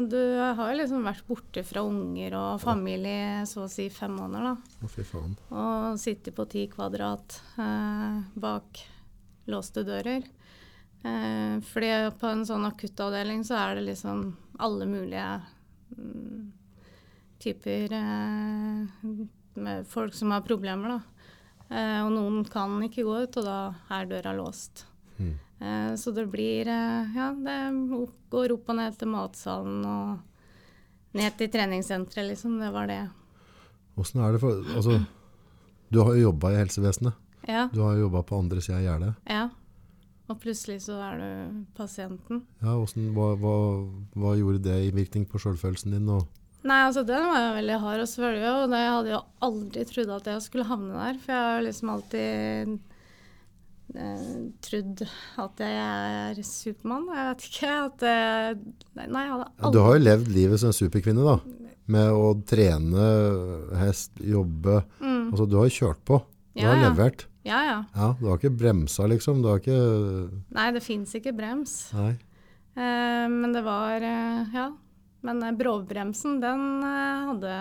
du 0.09 0.19
har 0.41 0.71
jo 0.71 0.79
liksom 0.79 1.05
vært 1.05 1.27
borte 1.29 1.65
fra 1.69 1.85
unger 1.85 2.39
og 2.41 2.63
familie 2.65 3.45
så 3.51 3.67
å 3.67 3.71
si 3.73 3.91
fem 3.93 4.15
måneder, 4.17 4.55
da. 4.55 4.79
å, 4.81 4.91
fy 4.91 5.05
faen. 5.09 5.37
Og 5.53 6.01
sitte 6.01 6.33
på 6.33 6.49
ti 6.49 6.65
kvadrat 6.73 7.39
eh, 7.61 8.25
bak 8.41 8.81
låste 9.53 9.85
dører. 9.85 10.25
Eh, 11.05 11.61
fordi 11.69 11.93
på 12.21 12.33
en 12.33 12.45
sånn 12.49 12.65
akuttavdeling 12.71 13.45
så 13.45 13.59
er 13.61 13.77
det 13.77 13.89
liksom 13.91 14.31
alle 14.65 14.89
mulige 14.89 15.29
mm, 15.99 16.53
typer 17.45 17.93
eh, 17.93 19.11
med 19.61 19.85
folk 19.93 20.17
som 20.17 20.33
har 20.33 20.47
problemer, 20.47 20.97
da. 20.97 21.14
Eh, 21.71 22.01
og 22.05 22.13
noen 22.13 22.45
kan 22.51 22.77
ikke 22.85 23.07
gå 23.07 23.17
ut, 23.25 23.41
og 23.41 23.47
da 23.47 23.59
er 23.97 24.11
døra 24.11 24.35
låst. 24.37 24.85
Mm. 25.19 25.35
Eh, 25.61 25.91
så 26.01 26.13
det 26.15 26.27
blir 26.33 26.69
eh, 26.69 27.15
Ja, 27.15 27.31
det 27.39 27.59
går 28.33 28.57
opp 28.57 28.73
og 28.73 28.79
ned 28.81 28.97
til 28.99 29.13
matsalen 29.13 29.85
og 29.87 31.15
ned 31.15 31.37
til 31.39 31.51
treningssenteret, 31.55 32.33
liksom. 32.33 32.59
Det 32.61 32.71
var 32.75 32.91
det. 32.91 33.03
Hvordan 33.95 34.25
er 34.27 34.33
det 34.35 34.41
for 34.43 34.73
altså, 34.75 34.99
Du 35.93 36.01
har 36.03 36.17
jo 36.17 36.31
jobba 36.31 36.51
i 36.51 36.59
helsevesenet. 36.59 37.21
Ja. 37.47 37.69
Du 37.73 37.85
har 37.85 37.97
jobba 38.01 38.25
på 38.27 38.39
andre 38.41 38.61
sida 38.65 38.81
av 38.81 38.87
gjerdet. 38.89 39.13
Ja. 39.31 39.45
Og 40.33 40.39
plutselig 40.41 40.81
så 40.87 40.97
er 41.05 41.21
du 41.21 41.65
pasienten. 41.77 42.41
Ja, 42.63 42.73
hvordan, 42.81 43.11
hva, 43.13 43.27
hva, 43.37 43.57
hva 44.17 44.33
gjorde 44.39 44.63
det 44.65 44.79
i 44.87 44.95
virkning 44.97 45.27
på 45.29 45.39
sjølfølelsen 45.43 45.93
din? 45.93 46.09
Og, 46.09 46.25
Nei, 46.65 46.81
altså 46.89 47.03
den 47.05 47.27
var 47.29 47.43
jo 47.43 47.55
veldig 47.59 47.79
hard 47.83 48.01
å 48.01 48.09
svelge, 48.09 48.51
og 48.57 48.71
det, 48.73 48.79
jeg 48.81 48.93
hadde 48.95 49.11
jo 49.13 49.23
aldri 49.45 49.83
trodd 49.91 50.13
at 50.15 50.29
jeg 50.33 50.45
skulle 50.47 50.65
havne 50.71 50.95
der. 50.97 51.19
For 51.21 51.35
jeg 51.35 51.43
har 51.45 51.59
jo 51.59 51.65
liksom 51.67 51.91
alltid 51.93 52.71
eh, 54.01 54.37
trodd 54.65 55.03
at 55.45 55.61
jeg 55.65 55.83
er 55.83 56.41
Supermann. 56.49 57.05
Jeg 57.13 57.27
vet 57.29 57.45
ikke 57.51 57.75
at 57.83 58.07
jeg, 58.09 58.63
Nei, 58.97 59.25
jeg 59.27 59.35
hadde 59.35 59.51
aldri 59.51 59.75
du 59.77 59.83
har 59.85 59.99
jo 59.99 60.05
levd 60.07 60.31
livet 60.35 60.63
som 60.63 60.73
en 60.73 60.79
superkvinne, 60.79 61.27
da. 61.27 61.37
Med 61.95 62.17
å 62.17 62.31
trene 62.49 63.09
hest, 63.83 64.15
jobbe. 64.25 64.79
mm. 65.05 65.27
Altså, 65.35 65.47
du 65.53 65.59
har 65.61 65.69
kjørt 65.75 66.01
på. 66.09 66.23
Du 66.55 66.63
Ja, 66.63 66.71
har 66.73 66.81
levert. 66.87 67.27
Ja, 67.45 67.59
ja. 67.67 67.79
Ja, 67.93 68.07
du 68.17 68.29
har 68.31 68.39
ikke 68.41 68.55
bremsa, 68.57 69.05
liksom. 69.11 69.43
Du 69.45 69.51
har 69.51 69.61
ikke 69.61 69.77
Nei, 70.55 70.71
det 70.73 70.81
fins 70.87 71.13
ikke 71.19 71.35
brems. 71.37 71.91
Nei. 71.93 72.15
Eh, 72.75 73.27
men 73.29 73.53
det 73.53 73.61
var 73.67 74.01
eh, 74.01 74.49
Ja. 74.57 74.71
Men 75.25 75.41
eh, 75.43 75.55
brovbremsen, 75.57 76.39
den 76.43 76.65
eh, 76.85 77.25
hadde, 77.31 77.55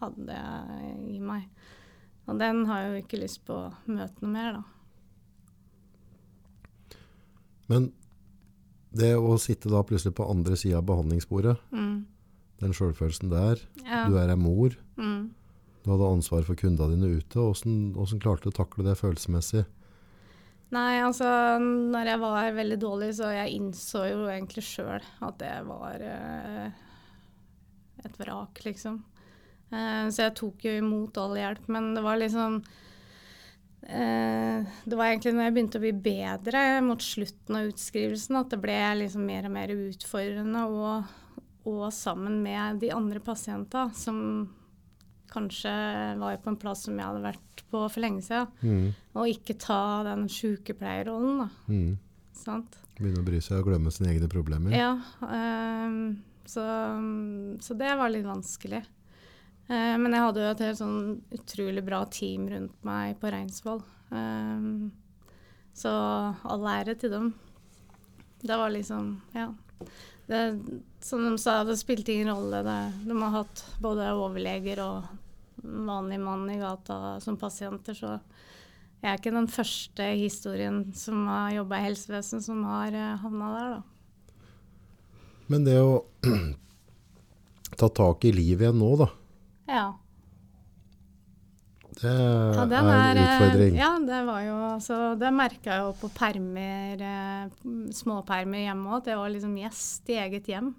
hadde 0.00 0.38
jeg 0.38 1.16
i 1.16 1.20
meg. 1.20 1.44
Og 2.26 2.38
den 2.40 2.64
har 2.66 2.80
jeg 2.82 2.90
jo 2.94 3.02
ikke 3.04 3.20
lyst 3.22 3.42
på 3.46 3.54
å 3.54 3.72
møte 3.86 4.24
noe 4.24 4.32
mer, 4.32 4.56
da. 4.56 4.62
Men 7.70 7.90
det 8.96 9.12
å 9.18 9.34
sitte 9.42 9.70
da 9.70 9.82
plutselig 9.86 10.14
på 10.16 10.26
andre 10.30 10.56
sida 10.58 10.78
av 10.80 10.86
behandlingsbordet, 10.88 11.56
Mm. 11.72 12.06
den 12.60 12.72
sjølfølelsen 12.72 13.28
der, 13.30 13.60
Ja. 13.84 14.08
du 14.08 14.16
er 14.16 14.28
ei 14.30 14.36
mor, 14.36 14.70
Mm. 14.96 15.30
du 15.84 15.90
hadde 15.90 16.12
ansvar 16.16 16.42
for 16.44 16.54
kundene 16.54 16.94
dine 16.96 17.18
ute, 17.20 17.36
åssen 17.36 18.20
klarte 18.20 18.44
du 18.44 18.50
å 18.50 18.64
takle 18.64 18.84
det 18.84 18.96
følelsesmessig? 18.98 19.66
Nei, 20.72 21.00
altså 21.00 21.58
når 21.60 22.04
jeg 22.06 22.18
var 22.20 22.52
veldig 22.52 22.78
dårlig, 22.80 23.14
så 23.14 23.30
jeg 23.30 23.60
innså 23.60 24.08
jo 24.10 24.26
egentlig 24.26 24.64
sjøl 24.64 25.00
at 25.22 25.38
det 25.38 25.64
var 25.66 25.94
eh, 26.00 26.70
et 28.04 28.18
vrak, 28.20 28.64
liksom. 28.64 28.98
Eh, 29.70 30.08
så 30.12 30.26
jeg 30.26 30.36
tok 30.38 30.66
jo 30.66 30.74
imot 30.80 31.18
all 31.20 31.36
hjelp, 31.38 31.64
men 31.74 31.90
det 31.96 32.02
var 32.04 32.20
liksom 32.20 32.60
eh, 33.82 34.66
Det 34.84 34.94
var 34.94 35.08
egentlig 35.08 35.32
når 35.34 35.48
jeg 35.48 35.54
begynte 35.56 35.80
å 35.80 35.82
bli 35.82 35.94
bedre 36.04 36.62
mot 36.86 37.02
slutten 37.02 37.58
av 37.58 37.72
utskrivelsen, 37.72 38.38
at 38.38 38.52
det 38.54 38.60
ble 38.62 38.78
liksom 39.02 39.26
mer 39.26 39.48
og 39.48 39.56
mer 39.56 39.74
utfordrende, 39.74 40.62
og, 40.70 41.42
og 41.66 41.88
sammen 41.94 42.38
med 42.44 42.80
de 42.84 42.92
andre 42.94 43.22
pasientene 43.24 43.90
som 43.98 44.22
kanskje 45.32 45.72
var 46.20 46.38
på 46.40 46.52
en 46.52 46.58
plass 46.60 46.86
som 46.86 46.96
jeg 46.96 47.08
hadde 47.08 47.24
vært 47.24 47.62
på 47.70 47.82
for 47.82 48.02
lenge 48.02 48.22
siden. 48.24 48.52
Mm. 48.62 48.88
Og 49.18 49.32
ikke 49.34 49.58
ta 49.60 49.80
den 50.06 50.28
sykepleierrollen, 50.32 51.42
da. 51.42 51.48
Mm. 51.72 51.96
Sant? 52.36 52.78
Begynne 52.96 53.20
å 53.20 53.26
bry 53.26 53.40
seg 53.44 53.60
og 53.60 53.70
glemme 53.70 53.92
sine 53.92 54.12
egne 54.14 54.28
problemer. 54.32 54.72
Ja. 54.76 54.94
ehm, 55.26 55.98
så, 56.50 56.64
så 57.60 57.76
det 57.78 57.94
var 57.98 58.12
litt 58.12 58.26
vanskelig. 58.26 58.82
Eh, 59.66 59.94
men 59.98 60.14
jeg 60.14 60.22
hadde 60.22 60.44
jo 60.44 60.52
et 60.52 60.64
helt 60.66 60.80
sånn 60.80 61.00
utrolig 61.34 61.84
bra 61.86 62.04
team 62.12 62.46
rundt 62.52 62.86
meg 62.86 63.18
på 63.22 63.32
Reinsvoll. 63.34 63.82
Eh, 64.14 64.68
så 65.76 65.92
all 66.46 66.66
ære 66.72 66.96
til 67.00 67.12
dem. 67.12 67.30
Det 68.40 68.56
var 68.56 68.70
liksom 68.74 69.20
Ja. 69.34 69.52
Det, 70.26 70.58
som 71.00 71.22
de 71.22 71.36
sa, 71.38 71.60
det 71.64 71.76
spilte 71.78 72.12
ingen 72.12 72.32
rolle. 72.34 72.62
Det, 72.66 72.78
de 73.06 73.16
har 73.20 73.30
hatt 73.30 73.62
både 73.78 74.08
overleger 74.10 74.80
og 74.82 75.04
vanlig 75.62 76.18
mann 76.20 76.48
i 76.50 76.58
gata 76.58 77.20
som 77.22 77.36
pasienter, 77.38 77.94
så 77.94 78.16
jeg 79.02 79.10
er 79.12 79.20
ikke 79.20 79.34
den 79.36 79.46
første 79.46 80.06
historien 80.18 80.80
som 80.96 81.26
har 81.30 81.52
jobba 81.60 81.78
i 81.78 81.86
helsevesen 81.86 82.42
som 82.42 82.64
har 82.66 82.96
uh, 82.96 83.18
havna 83.22 83.50
der, 83.54 83.76
da. 83.76 83.95
Men 85.52 85.66
det 85.66 85.76
å 85.82 86.00
ta 87.80 87.88
tak 87.88 88.24
i 88.26 88.32
livet 88.34 88.66
igjen 88.66 88.80
nå, 88.82 88.90
da, 89.02 89.08
Ja. 89.70 89.86
det 91.96 92.12
Ja, 92.12 92.64
er 92.92 93.10
en 93.16 93.18
eh, 93.18 93.26
utfordring. 93.26 93.76
Ja, 93.78 93.90
det 94.04 94.18
var 94.26 94.40
jo 94.44 94.56
altså 94.68 94.96
Det 95.16 95.30
merka 95.32 95.70
jeg 95.72 95.84
jo 95.86 95.92
på 96.00 96.10
permer, 96.12 97.00
eh, 97.00 97.46
småpermer 97.96 98.66
hjemme 98.66 98.90
òg, 98.90 98.98
at 99.00 99.12
jeg 99.12 99.20
var 99.22 99.32
liksom 99.32 99.54
gjest 99.62 100.10
i 100.12 100.18
eget 100.26 100.50
hjem. 100.52 100.74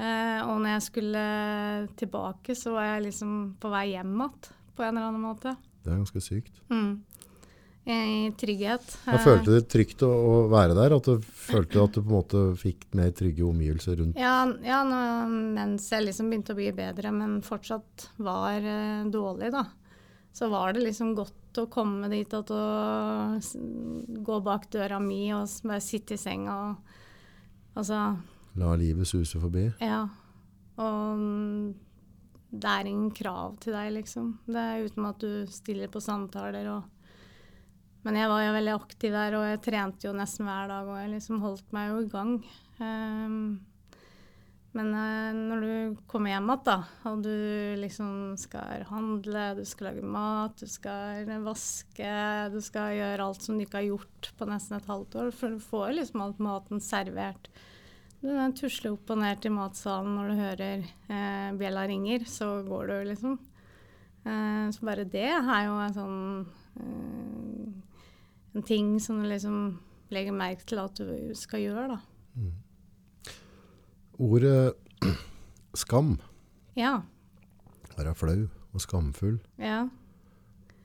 Eh, 0.00 0.40
og 0.46 0.56
når 0.62 0.72
jeg 0.74 0.86
skulle 0.88 1.24
tilbake, 2.00 2.56
så 2.56 2.72
var 2.74 2.88
jeg 2.94 3.10
liksom 3.10 3.36
på 3.60 3.70
vei 3.70 3.90
hjem 3.92 4.16
igjen 4.16 4.50
på 4.74 4.86
en 4.86 4.96
eller 4.96 5.10
annen 5.10 5.22
måte. 5.28 5.54
Det 5.84 5.92
er 5.92 6.00
ganske 6.00 6.22
sykt. 6.24 6.56
Mm. 6.72 7.02
I 7.90 8.30
trygghet. 8.38 8.84
Da 9.06 9.16
Eh, 9.16 9.22
følte 9.24 9.44
du 9.48 9.54
det 9.56 9.68
trygt 9.72 10.02
å, 10.06 10.10
å 10.10 10.34
være 10.52 10.76
der? 10.78 10.94
At 10.96 11.08
du 11.08 11.18
følte 11.24 11.82
at 11.82 11.96
du 11.96 12.00
på 12.02 12.08
en 12.10 12.14
måte 12.16 12.42
fikk 12.60 12.86
mer 12.98 13.10
trygge 13.16 13.42
omgivelser 13.48 13.98
rundt? 14.00 14.18
Ja, 14.20 14.44
ja 14.64 14.80
nå, 14.86 15.00
mens 15.56 15.88
jeg 15.90 16.06
liksom 16.06 16.30
begynte 16.30 16.54
å 16.54 16.58
bli 16.60 16.70
bedre, 16.76 17.10
men 17.14 17.40
fortsatt 17.46 18.08
var 18.22 18.62
uh, 18.62 19.04
dårlig, 19.10 19.50
da. 19.54 19.64
Så 20.32 20.46
var 20.52 20.72
det 20.76 20.84
liksom 20.86 21.14
godt 21.18 21.58
å 21.58 21.66
komme 21.66 22.06
dit 22.12 22.30
at 22.38 22.50
å 22.54 22.62
gå 24.22 24.40
bak 24.46 24.68
døra 24.70 25.00
mi 25.02 25.24
og 25.34 25.48
bare 25.66 25.82
sitte 25.82 26.14
i 26.14 26.20
senga 26.22 26.56
og 26.70 26.96
Altså, 27.78 28.16
La 28.58 28.72
livet 28.74 29.06
suse 29.06 29.38
forbi? 29.38 29.68
ja. 29.80 30.00
Og 30.80 31.18
mm, 31.20 31.74
det 32.50 32.70
er 32.72 32.88
ingen 32.90 33.10
krav 33.14 33.54
til 33.62 33.72
deg, 33.76 33.92
liksom. 33.94 34.32
Det 34.50 34.58
er 34.58 34.88
uten 34.88 35.06
at 35.06 35.20
du 35.22 35.44
stiller 35.52 35.86
på 35.92 36.00
samtaler 36.02 36.66
og 36.72 36.88
Men 38.06 38.16
jeg 38.16 38.30
var 38.32 38.44
jo 38.44 38.52
veldig 38.56 38.76
aktiv 38.76 39.12
der, 39.12 39.34
og 39.36 39.48
jeg 39.48 39.64
trente 39.66 40.08
jo 40.08 40.14
nesten 40.16 40.48
hver 40.48 40.70
dag, 40.70 40.86
og 40.88 41.00
jeg 41.02 41.10
liksom 41.12 41.42
holdt 41.42 41.74
meg 41.76 41.90
jo 41.90 41.98
i 42.00 42.08
gang. 42.12 42.30
Ehm, 42.80 43.42
men 44.78 44.92
eh, 44.94 45.32
når 45.36 45.64
du 45.64 45.98
kommer 46.08 46.30
hjem 46.32 46.52
igjen, 46.52 46.62
da, 46.68 46.76
og 47.10 47.24
du 47.26 47.34
liksom 47.82 48.12
skal 48.40 48.86
handle, 48.88 49.42
du 49.58 49.64
skal 49.68 49.90
lage 49.90 50.12
mat, 50.16 50.54
du 50.62 50.70
skal 50.70 51.28
vaske, 51.44 52.14
du 52.54 52.60
skal 52.64 52.94
gjøre 52.96 53.26
alt 53.26 53.44
som 53.44 53.58
du 53.58 53.66
ikke 53.66 53.82
har 53.82 53.90
gjort 53.90 54.30
på 54.38 54.48
nesten 54.48 54.78
et 54.78 54.88
halvt 54.88 55.18
år, 55.20 55.34
for 55.34 55.52
du 55.52 55.66
får 55.66 55.92
liksom 55.98 56.24
alt 56.24 56.40
maten 56.46 56.80
servert. 56.84 57.50
Du 58.20 58.32
tusler 58.52 58.92
opp 58.92 59.10
og 59.12 59.20
ned 59.22 59.40
til 59.40 59.54
matsalen 59.56 60.16
når 60.16 60.30
du 60.30 60.40
hører 60.40 60.88
eh, 60.88 61.52
bjella 61.60 61.86
ringer, 61.88 62.24
så 62.28 62.60
går 62.64 62.92
du 62.92 62.96
liksom. 63.10 63.38
Eh, 64.28 64.66
så 64.76 64.86
bare 64.86 65.08
det 65.08 65.30
er 65.32 65.62
jo 65.66 65.78
en 65.80 65.96
sånn 65.96 66.18
eh, 66.76 67.69
En 68.54 68.62
ting 68.66 68.98
som 69.00 69.20
du 69.22 69.28
liksom 69.30 69.78
legger 70.10 70.32
merke 70.34 70.64
til 70.66 70.78
at 70.82 70.94
du 70.98 71.34
skal 71.38 71.60
gjøre, 71.60 71.88
da. 71.94 71.98
Ordet 74.20 74.74
skam, 75.74 76.16
Ja. 76.76 77.02
være 77.96 78.14
flau 78.16 78.48
og 78.72 78.80
skamfull, 78.82 79.38
Ja. 79.58 79.88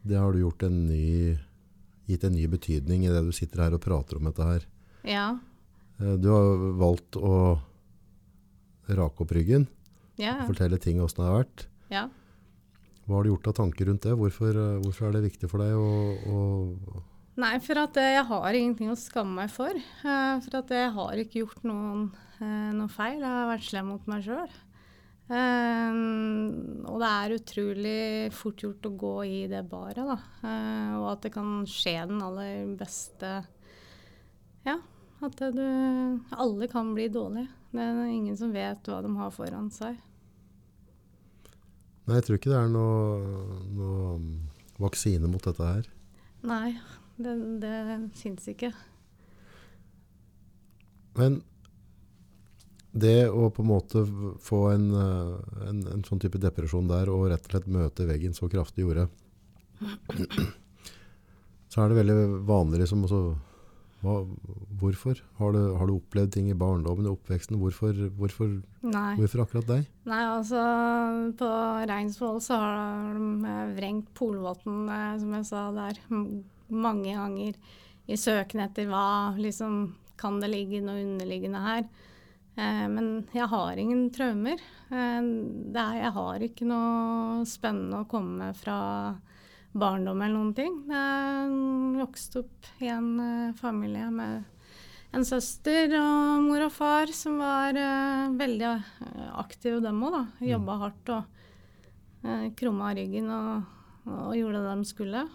det 0.06 0.18
har 0.18 0.32
du 0.34 0.40
gjort 0.44 0.64
en 0.64 0.86
ny, 0.88 1.38
gitt 2.08 2.24
en 2.24 2.36
ny 2.36 2.46
betydning 2.48 3.06
i 3.06 3.12
det 3.14 3.24
du 3.26 3.32
sitter 3.36 3.64
her 3.66 3.74
og 3.78 3.82
prater 3.82 4.18
om 4.20 4.26
dette 4.30 4.44
her. 4.46 4.66
Ja. 5.04 5.40
Eh, 6.00 6.16
Du 6.18 6.30
har 6.30 6.58
valgt 6.80 7.18
å 7.18 7.60
rake 8.88 9.22
opp 9.26 9.32
ryggen, 9.34 9.68
Ja. 10.18 10.46
fortelle 10.48 10.78
ting 10.80 10.98
hvordan 11.00 11.16
det 11.18 11.26
har 11.32 11.44
vært. 11.44 11.66
ja. 11.90 12.10
Hva 13.08 13.18
har 13.18 13.24
du 13.24 13.30
gjort 13.30 13.48
av 13.48 13.54
tanker 13.54 13.86
rundt 13.86 14.02
det? 14.02 14.16
Hvorfor, 14.18 14.50
eh, 14.50 14.80
hvorfor 14.82 15.08
er 15.08 15.12
det 15.12 15.32
viktig 15.32 15.48
for 15.50 15.60
deg 15.60 15.76
å, 15.78 16.18
å 16.26 17.04
Nei, 17.36 17.56
for 17.60 17.82
at 17.82 17.98
eh, 18.00 18.14
jeg 18.16 18.28
har 18.30 18.56
ingenting 18.56 18.92
å 18.94 19.00
skamme 19.00 19.42
meg 19.42 19.52
for. 19.52 19.76
Eh, 19.76 20.36
For 20.46 20.62
at 20.62 20.72
jeg 20.72 20.92
har 20.96 21.20
ikke 21.20 21.42
gjort 21.42 21.66
noen, 21.68 22.06
eh, 22.40 22.70
noe 22.78 22.88
feil. 22.92 23.20
Jeg 23.20 23.28
har 23.28 23.50
vært 23.52 23.68
slem 23.68 23.92
mot 23.92 24.08
meg 24.12 24.24
sjøl. 24.24 24.54
og 25.26 27.00
det 27.02 27.10
er 27.10 27.34
utrolig 27.34 28.32
fort 28.32 28.62
gjort 28.62 28.86
å 28.86 28.92
gå 28.94 29.14
i 29.26 29.40
det 29.50 29.64
baret, 29.68 30.06
da. 30.06 30.18
Og 31.00 31.06
at 31.16 31.24
det 31.26 31.32
kan 31.34 31.64
skje 31.66 31.96
den 32.12 32.22
aller 32.22 32.76
beste 32.78 33.32
Ja, 34.68 34.76
at 35.26 35.42
du 35.56 36.22
Alle 36.30 36.68
kan 36.70 36.94
bli 36.94 37.08
dårlige. 37.10 37.50
Det 37.74 37.82
er 37.82 38.06
ingen 38.06 38.38
som 38.38 38.54
vet 38.54 38.86
hva 38.86 39.02
de 39.02 39.10
har 39.18 39.34
foran 39.34 39.72
seg. 39.74 39.98
Nei, 42.06 42.20
jeg 42.20 42.28
tror 42.28 42.38
ikke 42.38 42.54
det 42.54 42.60
er 42.62 42.70
noe, 42.70 43.02
noe 43.74 44.16
um, 44.20 44.30
vaksine 44.78 45.26
mot 45.26 45.42
dette 45.42 45.66
her. 45.66 45.90
Nei, 46.46 46.78
det, 47.18 47.36
det 47.64 47.76
fins 48.20 48.48
ikke. 48.52 48.72
Men 51.16 51.40
det 52.96 53.28
å 53.28 53.50
på 53.52 53.64
en 53.64 53.70
måte 53.70 54.04
få 54.44 54.62
en, 54.72 54.86
eh, 54.96 55.32
en, 55.70 55.82
en 55.98 56.06
sånn 56.08 56.22
type 56.24 56.40
depresjon 56.40 56.88
der, 56.88 57.12
og 57.12 57.28
rett 57.32 57.48
og 57.48 57.56
slett 57.56 57.72
møte 57.72 58.08
veggen 58.08 58.36
så 58.36 58.48
kraftig 58.52 58.86
gjorde, 58.86 59.10
så 61.72 61.84
er 61.84 61.92
det 61.92 62.00
veldig 62.00 62.16
vanlig 62.48 62.86
liksom 62.86 63.04
også, 63.08 63.22
hva, 64.06 64.22
Hvorfor? 64.80 65.20
Har 65.40 65.54
du, 65.56 65.60
har 65.80 65.88
du 65.88 65.96
opplevd 65.96 66.34
ting 66.36 66.50
i 66.52 66.58
barndommen 66.58 67.08
og 67.10 67.18
oppveksten? 67.18 67.58
Hvorfor, 67.58 67.96
hvorfor, 68.20 68.52
hvorfor 68.84 69.44
akkurat 69.44 69.70
deg? 69.70 69.86
Nei, 70.08 70.24
altså 70.30 70.62
på 71.40 71.52
Reinsvoll 71.90 72.42
så 72.44 72.60
har 72.60 73.16
de 73.16 73.56
vrengt 73.76 74.12
Polvatn, 74.16 74.84
eh, 74.88 75.16
som 75.24 75.36
jeg 75.40 75.48
sa 75.50 75.64
der, 75.76 76.00
mange 76.72 77.14
ganger 77.16 77.58
i 78.06 78.18
søken 78.18 78.64
etter 78.66 78.90
hva 78.90 79.36
liksom 79.38 79.96
Kan 80.16 80.40
det 80.40 80.48
ligge 80.48 80.80
noe 80.80 81.02
underliggende 81.04 81.60
her? 81.60 81.88
Eh, 82.56 82.86
men 82.88 83.28
jeg 83.36 83.50
har 83.52 83.78
ingen 83.78 84.06
traumer. 84.16 84.62
Eh, 84.88 85.26
det 85.76 85.82
er, 85.82 85.98
jeg 86.06 86.12
har 86.16 86.46
ikke 86.46 86.68
noe 86.70 87.44
spennende 87.50 88.00
å 88.00 88.08
komme 88.08 88.46
med 88.46 88.56
fra 88.56 88.78
barndom 89.76 90.22
eller 90.22 90.38
noen 90.38 90.54
ting. 90.56 90.76
Jeg 90.88 92.00
vokste 92.00 92.46
opp 92.46 92.70
i 92.80 92.92
en 92.96 93.10
eh, 93.20 93.56
familie 93.60 94.08
med 94.14 94.46
en 95.16 95.24
søster 95.28 95.94
og 96.00 96.44
mor 96.44 96.66
og 96.66 96.74
far 96.76 97.12
som 97.16 97.38
var 97.40 97.78
eh, 97.80 98.32
veldig 98.36 98.68
eh, 98.72 99.30
aktive, 99.40 99.82
dem 99.84 100.02
òg. 100.08 100.20
Jobba 100.44 100.78
hardt 100.82 101.12
og 101.16 101.42
uh, 102.26 102.48
krumma 102.58 102.94
ryggen 102.98 103.30
og, 103.32 103.68
og 104.12 104.36
gjorde 104.36 104.64
det 104.64 104.76
de 104.80 104.90
skulle. 104.90 105.26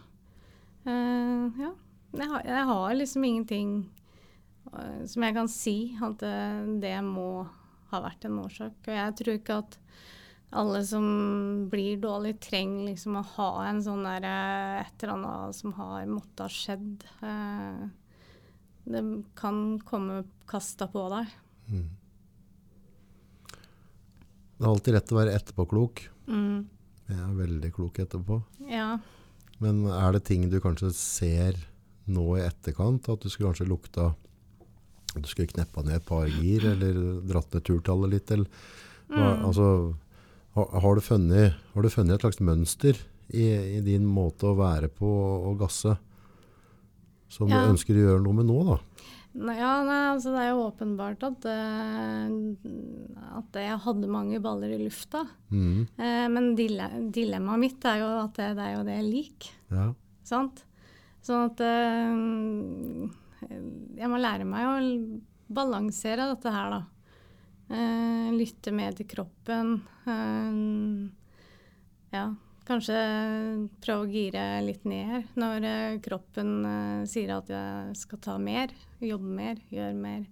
Eh, 0.85 1.61
ja. 1.61 1.73
Jeg 2.11 2.29
har, 2.33 2.47
jeg 2.47 2.67
har 2.67 2.95
liksom 2.97 3.25
ingenting 3.25 3.75
uh, 4.73 5.03
som 5.07 5.23
jeg 5.23 5.37
kan 5.37 5.51
si 5.51 5.75
at 6.03 6.25
eh, 6.27 6.65
det 6.83 6.97
må 7.07 7.45
ha 7.93 8.01
vært 8.03 8.27
en 8.27 8.41
årsak. 8.43 8.81
Og 8.89 8.97
jeg 8.97 9.17
tror 9.21 9.39
ikke 9.39 9.61
at 9.63 9.79
alle 10.51 10.81
som 10.83 11.05
blir 11.71 12.01
dårlig, 12.03 12.35
trenger 12.43 12.89
liksom 12.89 13.21
å 13.21 13.27
ha 13.37 13.51
en 13.69 13.79
sånn 13.85 14.03
der 14.03 14.25
Et 14.27 15.05
eller 15.05 15.13
annet 15.15 15.55
som 15.55 15.77
har 15.77 16.09
måttet 16.11 16.43
ha 16.43 16.49
skjedd. 16.51 17.05
Det 18.91 19.03
kan 19.39 19.61
komme 19.87 20.25
kasta 20.51 20.89
på 20.91 21.05
deg. 21.13 21.31
Mm. 21.71 21.87
Det 24.59 24.67
er 24.67 24.73
alltid 24.73 24.97
rett 24.97 25.15
å 25.15 25.21
være 25.21 25.37
etterpåklok. 25.39 26.03
Mm. 26.27 26.67
Jeg 27.11 27.23
er 27.25 27.39
veldig 27.39 27.71
klok 27.79 28.03
etterpå. 28.03 28.43
Ja. 28.71 28.97
Men 29.61 29.85
er 29.93 30.13
det 30.17 30.25
ting 30.25 30.49
du 30.51 30.59
kanskje 30.61 30.93
ser 30.97 31.59
nå 32.11 32.25
i 32.39 32.45
etterkant, 32.47 33.09
at 33.13 33.21
du 33.21 33.29
skulle 33.29 33.51
kanskje 33.53 33.69
lukta 33.69 34.11
at 35.11 35.23
du 35.25 35.27
skulle 35.29 35.51
kneppa 35.51 35.83
ned 35.85 35.97
et 36.01 36.07
par 36.07 36.29
gir, 36.31 36.65
eller 36.71 37.21
dratt 37.27 37.53
ned 37.55 37.65
turtallet 37.67 38.11
litt? 38.17 38.31
Eller, 38.31 38.47
Mm. 39.11 39.43
altså, 39.45 39.65
har, 40.55 40.67
har, 40.81 40.95
du 40.95 41.01
funnet, 41.03 41.55
har 41.75 41.83
du 41.83 41.89
funnet 41.91 42.15
et 42.15 42.21
slags 42.23 42.39
mønster 42.47 42.95
i, 43.35 43.43
i 43.75 43.81
din 43.83 44.05
måte 44.07 44.47
å 44.47 44.55
være 44.55 44.87
på 44.87 45.09
og 45.51 45.57
gasse, 45.59 45.97
som 47.29 47.49
Ja. 47.51 47.59
du 47.67 47.73
ønsker 47.73 47.91
å 47.99 48.05
gjøre 48.05 48.23
noe 48.23 48.33
med 48.39 48.47
nå? 48.47 48.61
da? 48.69 48.77
Ja, 49.31 49.73
nei, 49.87 49.99
altså 50.11 50.33
det 50.35 50.41
er 50.43 50.49
jo 50.51 50.65
åpenbart 50.67 51.23
at, 51.23 51.45
uh, 51.47 52.27
at 53.39 53.59
jeg 53.63 53.77
hadde 53.85 54.11
mange 54.11 54.41
baller 54.43 54.73
i 54.75 54.81
lufta. 54.83 55.23
Mm, 55.55 55.87
Uh, 56.01 56.27
men 56.35 56.57
dile 56.59 56.89
dilemmaet 57.15 57.63
mitt 57.63 57.85
er 57.87 58.01
jo 58.03 58.09
at 58.25 58.35
det, 58.41 58.49
det 58.59 58.65
er 58.67 58.75
jo 58.75 58.87
det 58.89 58.97
jeg 58.99 59.07
liker. 59.11 59.53
ja. 59.77 59.87
Sant? 60.31 60.65
Sånn 61.23 61.47
at 61.51 61.59
uh, 61.63 62.11
jeg 63.99 64.09
må 64.11 64.19
lære 64.21 64.47
meg 64.49 64.67
å 64.67 64.75
balansere 65.53 66.27
dette 66.31 66.51
her, 66.55 66.75
da. 66.75 66.83
Lytte 68.35 68.73
med 68.75 68.97
til 68.99 69.07
kroppen. 69.11 69.69
Ja, 72.11 72.25
kanskje 72.71 72.99
prøve 73.83 74.07
å 74.07 74.11
gire 74.11 74.45
litt 74.65 74.87
ned 74.89 75.31
når 75.41 75.67
eh, 75.67 75.99
kroppen 76.05 76.53
eh, 76.69 77.03
sier 77.11 77.35
at 77.35 77.51
jeg 77.51 77.99
skal 77.99 78.23
ta 78.23 78.37
mer, 78.41 78.73
jobbe 79.03 79.35
mer, 79.41 79.61
gjøre 79.75 79.97
mer. 79.99 80.25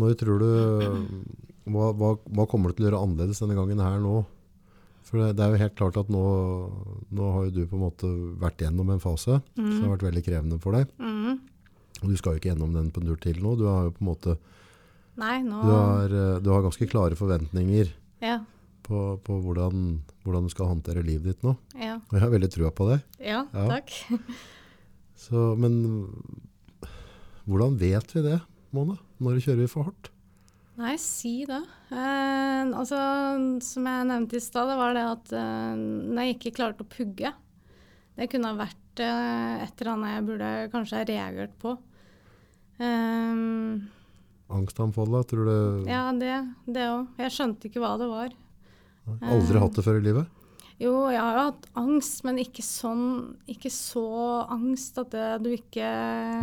Når 0.00 0.12
tror 0.20 0.38
du 0.38 0.50
hva, 1.70 1.88
hva, 1.98 2.12
hva 2.14 2.44
kommer 2.46 2.70
du 2.70 2.78
til 2.78 2.86
å 2.86 2.90
gjøre 2.90 3.00
annerledes 3.04 3.40
denne 3.42 3.56
gangen 3.58 3.82
her 3.82 3.98
nå? 4.02 4.20
For 5.06 5.18
det, 5.18 5.32
det 5.38 5.42
er 5.42 5.54
jo 5.54 5.62
helt 5.64 5.78
klart 5.78 5.98
at 5.98 6.10
nå, 6.12 6.24
nå 7.10 7.30
har 7.34 7.48
jo 7.48 7.54
du 7.56 7.64
på 7.66 7.74
en 7.74 7.82
måte 7.82 8.10
vært 8.38 8.62
gjennom 8.62 8.92
en 8.94 9.02
fase 9.02 9.40
som 9.56 9.80
har 9.82 9.96
vært 9.96 10.06
veldig 10.06 10.22
krevende 10.22 10.60
for 10.62 10.78
deg. 10.78 10.92
Mm. 11.02 11.40
Og 12.00 12.12
du 12.12 12.16
skal 12.16 12.36
jo 12.36 12.40
ikke 12.40 12.52
gjennom 12.52 12.76
den 12.76 12.92
på 12.94 13.02
en 13.02 13.10
tur 13.10 13.18
til 13.20 13.40
nå. 13.42 13.56
Du 13.58 13.66
har 13.66 13.88
jo 13.88 13.96
på 13.96 14.04
en 14.04 14.10
måte 14.12 14.36
Nei, 15.20 15.40
nå 15.44 15.58
Du 15.66 15.72
har, 15.74 16.12
eh, 16.14 16.38
du 16.40 16.48
har 16.52 16.62
ganske 16.64 16.86
klare 16.88 17.18
forventninger 17.18 17.90
Ja. 18.22 18.38
På, 18.86 19.00
på 19.24 19.36
hvordan, 19.44 20.00
hvordan 20.24 20.46
du 20.48 20.52
skal 20.52 20.70
håndtere 20.70 21.02
livet 21.06 21.34
ditt 21.34 21.44
nå. 21.46 21.56
Ja, 21.78 21.96
Og 22.08 22.14
jeg 22.16 22.22
har 22.24 22.32
veldig 22.32 22.50
trua 22.54 22.70
på 22.74 22.88
det. 22.92 23.00
ja, 23.22 23.44
Ja. 23.52 23.66
takk. 23.76 23.92
Så, 25.20 25.50
men 25.60 26.06
hvordan 27.44 27.76
vet 27.80 28.14
vi 28.16 28.22
det, 28.24 28.38
Mona? 28.72 28.96
Når 29.20 29.40
kjører 29.44 29.60
vi 29.64 29.68
for 29.68 29.88
hardt? 29.90 30.08
Nei, 30.80 30.94
si 31.02 31.42
det. 31.44 31.58
Eh, 31.92 32.70
altså, 32.72 32.96
som 33.60 33.84
jeg 33.90 34.06
nevnte 34.08 34.38
i 34.38 34.40
stad, 34.40 34.70
det 34.70 34.78
var 34.80 34.94
det 34.96 35.02
at 35.10 35.32
eh, 35.36 35.74
når 35.76 36.22
jeg 36.24 36.36
ikke 36.38 36.54
klarte 36.56 36.86
å 36.86 36.88
pugge 36.88 37.34
Det 38.16 38.30
kunne 38.32 38.48
ha 38.54 38.56
vært 38.62 39.02
eh, 39.04 39.64
et 39.66 39.82
eller 39.82 39.92
annet 39.92 40.14
jeg 40.14 40.26
burde 40.30 40.50
kanskje 40.72 41.02
ha 41.02 41.08
reagert 41.10 41.52
på. 41.60 41.74
Eh, 42.80 43.84
Angstanfallet, 44.50 45.28
tror 45.30 45.46
du 45.46 45.90
ja, 45.90 46.06
det 46.16 46.32
det 46.66 46.86
òg. 46.90 47.10
Jeg 47.20 47.34
skjønte 47.36 47.68
ikke 47.68 47.82
hva 47.84 47.92
det 48.00 48.08
var. 48.10 48.32
Aldri 49.22 49.58
hatt 49.62 49.74
det 49.78 49.84
før 49.86 49.98
i 50.00 50.04
livet? 50.04 50.36
Jo, 50.80 50.92
jeg 51.12 51.20
har 51.20 51.34
jo 51.36 51.42
hatt 51.50 51.66
angst, 51.76 52.22
men 52.24 52.38
ikke 52.40 52.62
sånn 52.64 53.02
Ikke 53.52 53.68
så 53.68 54.04
angst 54.48 54.96
at 55.02 55.10
det, 55.12 55.26
du 55.44 55.50
ikke 55.52 55.90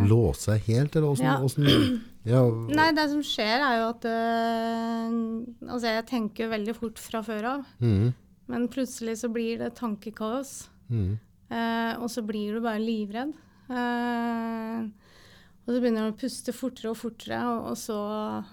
Låse 0.06 0.44
seg 0.52 0.68
helt, 0.68 0.94
eller 0.94 1.08
åssen 1.10 1.26
Ja. 1.26 1.32
åssen- 1.42 1.98
ja, 2.32 2.44
Nei, 2.70 2.92
det 2.94 3.08
som 3.10 3.24
skjer, 3.26 3.58
er 3.66 3.80
jo 3.80 3.88
at 3.88 4.06
øh, 4.06 5.18
Altså, 5.72 5.86
jeg 5.96 6.06
tenker 6.12 6.44
jo 6.46 6.52
veldig 6.54 6.76
fort 6.78 6.98
fra 7.02 7.22
før 7.26 7.48
av. 7.56 7.64
Mm. 7.82 8.12
Men 8.48 8.68
plutselig 8.72 9.18
så 9.24 9.28
blir 9.32 9.58
det 9.60 9.74
tankekaos. 9.76 10.68
Mm. 10.88 11.18
Eh, 11.50 11.92
og 12.00 12.08
så 12.12 12.22
blir 12.24 12.54
du 12.54 12.62
bare 12.64 12.80
livredd. 12.80 13.34
Eh, 13.68 14.86
og 15.68 15.74
så 15.74 15.82
begynner 15.82 16.06
du 16.06 16.14
å 16.14 16.16
puste 16.16 16.52
fortere 16.56 16.94
og 16.94 16.96
fortere, 16.96 17.38
og, 17.44 17.66
og 17.68 17.74
så 17.76 17.96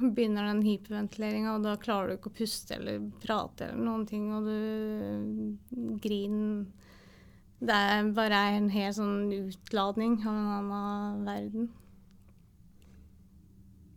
begynner 0.04 0.50
den 0.50 0.66
hyperventileringa, 0.66 1.54
og 1.56 1.64
da 1.64 1.78
klarer 1.80 2.12
du 2.12 2.18
ikke 2.18 2.34
å 2.34 2.36
puste 2.42 2.76
eller 2.76 3.06
prate 3.24 3.70
eller 3.70 3.86
noen 3.88 4.04
ting, 4.10 4.26
og 4.36 4.50
du 4.50 5.96
griner 6.04 6.66
Det 7.66 7.72
er 7.72 8.12
bare 8.18 8.42
en 8.58 8.68
hel 8.70 8.92
sånn 8.94 9.32
utladning 9.32 10.20
av 10.28 10.36
en 10.36 10.52
annen 10.52 11.24
verden. 11.24 11.70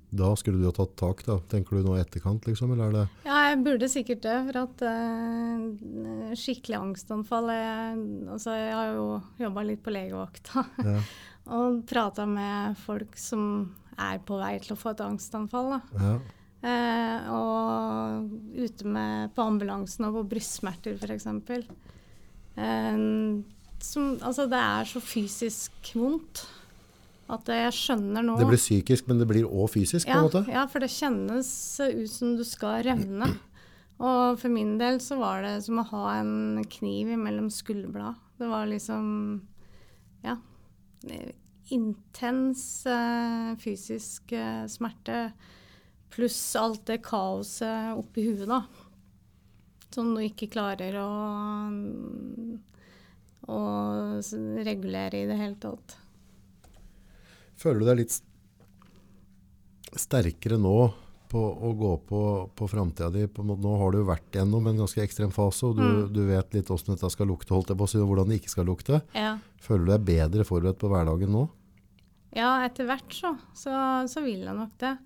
Da 0.09 0.31
skulle 0.41 0.63
du 0.63 0.65
ha 0.65 0.73
tatt 0.73 0.95
tak, 0.97 1.21
da. 1.27 1.37
Tenker 1.53 1.77
du 1.77 1.85
nå 1.85 1.97
i 1.99 2.01
etterkant, 2.01 2.47
liksom? 2.49 2.71
Eller 2.73 2.89
er 2.89 2.95
det 2.97 3.05
Ja, 3.27 3.41
jeg 3.51 3.59
burde 3.67 3.89
sikkert 3.93 4.23
det, 4.25 4.37
for 4.47 4.61
at 4.63 4.85
uh, 4.89 6.31
skikkelig 6.39 6.79
angstanfall 6.79 7.51
jeg, 7.53 7.99
altså, 8.31 8.55
jeg 8.57 8.73
har 8.79 8.95
jo 8.95 9.09
jobba 9.43 9.67
litt 9.69 9.83
på 9.85 9.93
legevakta 9.93 10.65
ja, 10.87 10.97
og 11.55 11.85
prata 11.89 12.27
med 12.29 12.77
folk 12.85 13.17
som 13.21 13.45
er 13.99 14.21
på 14.25 14.39
vei 14.39 14.57
til 14.63 14.75
å 14.75 14.79
få 14.79 14.93
et 14.95 15.05
angstanfall. 15.05 15.77
Da. 15.77 16.03
ja. 16.03 16.19
Eh, 16.59 17.29
og 17.31 18.33
ute 18.59 18.89
med, 18.91 19.31
på 19.37 19.45
ambulansen 19.47 20.09
og 20.09 20.17
på 20.17 20.25
brystsmerter, 20.35 20.97
f.eks. 20.99 21.29
Eh, 22.59 23.03
som, 23.79 24.09
altså, 24.19 24.49
det 24.51 24.63
er 24.63 24.89
så 24.91 25.03
fysisk 25.03 25.93
vondt 25.95 26.43
at 27.29 27.51
jeg 27.53 27.75
skjønner 27.77 28.25
nå 28.25 28.39
Det 28.41 28.49
blir 28.49 28.61
psykisk, 28.61 29.07
men 29.11 29.21
det 29.21 29.29
blir 29.29 29.47
òg 29.47 29.69
fysisk, 29.75 30.09
på 30.09 30.17
en 30.17 30.27
måte? 30.27 30.43
Ja, 30.51 30.65
for 30.71 30.83
det 30.83 30.91
kjennes 30.91 31.51
ut 31.85 32.11
som 32.11 32.35
du 32.39 32.45
skal 32.49 32.81
revne. 32.87 33.29
Og 33.99 34.39
for 34.41 34.51
min 34.51 34.77
del 34.81 35.01
så 35.03 35.19
var 35.21 35.45
det 35.45 35.59
som 35.67 35.81
å 35.83 35.87
ha 35.91 36.05
en 36.17 36.65
kniv 36.71 37.13
mellom 37.21 37.51
skulderblad. 37.53 38.19
Det 38.39 38.49
var 38.49 38.71
liksom 38.71 39.07
ja 40.25 40.39
intens 41.75 42.65
uh, 42.89 43.55
fysisk 43.61 44.33
uh, 44.33 44.65
smerte 44.71 45.31
pluss 46.13 46.41
alt 46.57 46.87
det 46.89 47.03
kaoset 47.05 47.99
oppi 47.99 48.25
huet, 48.31 48.49
da. 48.49 48.63
Som 49.93 50.15
du 50.17 50.23
ikke 50.25 50.51
klarer 50.53 50.97
å, 51.01 51.11
å 53.49 53.61
regulere 54.67 55.23
i 55.23 55.29
det 55.29 55.37
hele 55.41 55.59
tatt. 55.61 55.97
Føler 57.59 57.83
du 57.83 57.89
deg 57.91 58.01
litt 58.03 58.19
sterkere 59.99 60.59
nå 60.61 60.77
på 61.29 61.41
å 61.41 61.71
gå 61.79 61.91
på, 62.09 62.21
på 62.57 62.69
framtida 62.71 63.11
di? 63.15 63.27
Nå 63.29 63.73
har 63.83 63.93
du 63.95 64.01
vært 64.09 64.33
gjennom 64.39 64.67
en 64.71 64.81
ganske 64.83 65.03
ekstrem 65.05 65.31
fase, 65.35 65.67
og 65.69 65.77
du, 65.79 65.83
Mm. 65.85 66.13
du 66.13 66.23
vet 66.29 66.55
litt 66.57 66.71
åssen 66.75 66.95
dette 66.95 67.11
skal 67.13 67.29
lukte, 67.31 67.55
holdt 67.55 67.69
jeg 67.73 67.79
på 67.81 67.85
å 67.87 67.91
si, 67.93 67.99
og 68.03 68.09
hvordan 68.11 68.29
det 68.33 68.41
ikke 68.41 68.55
skal 68.55 68.67
lukte. 68.69 69.03
Ja. 69.15 69.37
Føler 69.61 69.85
du 69.85 69.93
deg 69.93 70.07
bedre 70.09 70.45
forberedt 70.49 70.79
på 70.81 70.89
hverdagen 70.93 71.31
nå? 71.35 71.45
Ja, 72.37 72.55
etter 72.67 72.85
hvert 72.89 73.13
så, 73.17 73.35
så, 73.57 73.73
så 74.09 74.21
vil 74.25 74.43
jeg 74.45 74.55
nok 74.57 74.75
det. 74.83 74.97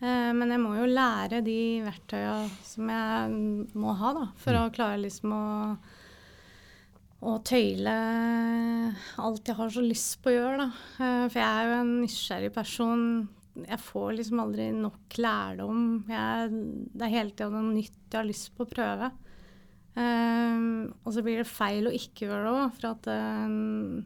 Eh, 0.00 0.30
men 0.32 0.48
jeg 0.54 0.60
må 0.62 0.74
jo 0.78 0.86
lære 0.88 1.42
de 1.44 1.58
verktøya 1.84 2.36
som 2.64 2.88
jeg 2.88 3.74
må 3.76 3.96
ha, 3.98 4.12
da, 4.16 4.28
for 4.40 4.56
å 4.56 4.68
klare 4.72 5.00
liksom 5.02 5.34
å, 5.36 5.42
og 7.20 7.42
tøyle 7.44 7.92
alt 9.20 9.50
jeg 9.50 9.56
har 9.58 9.68
så 9.74 9.82
lyst 9.84 10.22
på 10.24 10.30
å 10.32 10.36
gjøre, 10.38 10.56
da. 10.62 10.68
Eh, 11.04 11.26
for 11.28 11.40
jeg 11.42 11.50
er 11.50 11.68
jo 11.68 11.74
en 11.82 11.92
nysgjerrig 12.04 12.52
person. 12.54 13.02
Jeg 13.58 13.80
får 13.82 14.12
liksom 14.18 14.40
aldri 14.44 14.68
nok 14.76 15.16
lærdom. 15.18 15.82
Jeg, 16.10 16.52
det 16.94 17.06
er 17.06 17.12
hele 17.16 17.34
tida 17.34 17.50
noe 17.52 17.74
nytt 17.74 17.98
jeg 18.06 18.18
har 18.18 18.28
lyst 18.28 18.52
på 18.54 18.66
å 18.66 18.70
prøve. 18.70 19.10
Um, 19.98 20.92
og 21.02 21.14
så 21.16 21.24
blir 21.26 21.40
det 21.40 21.50
feil 21.50 21.88
å 21.90 21.94
ikke 21.94 22.28
gjøre 22.28 22.44
det 22.46 22.52
òg, 22.54 22.76
for 22.76 22.88
at 22.92 23.08
um, 23.10 24.04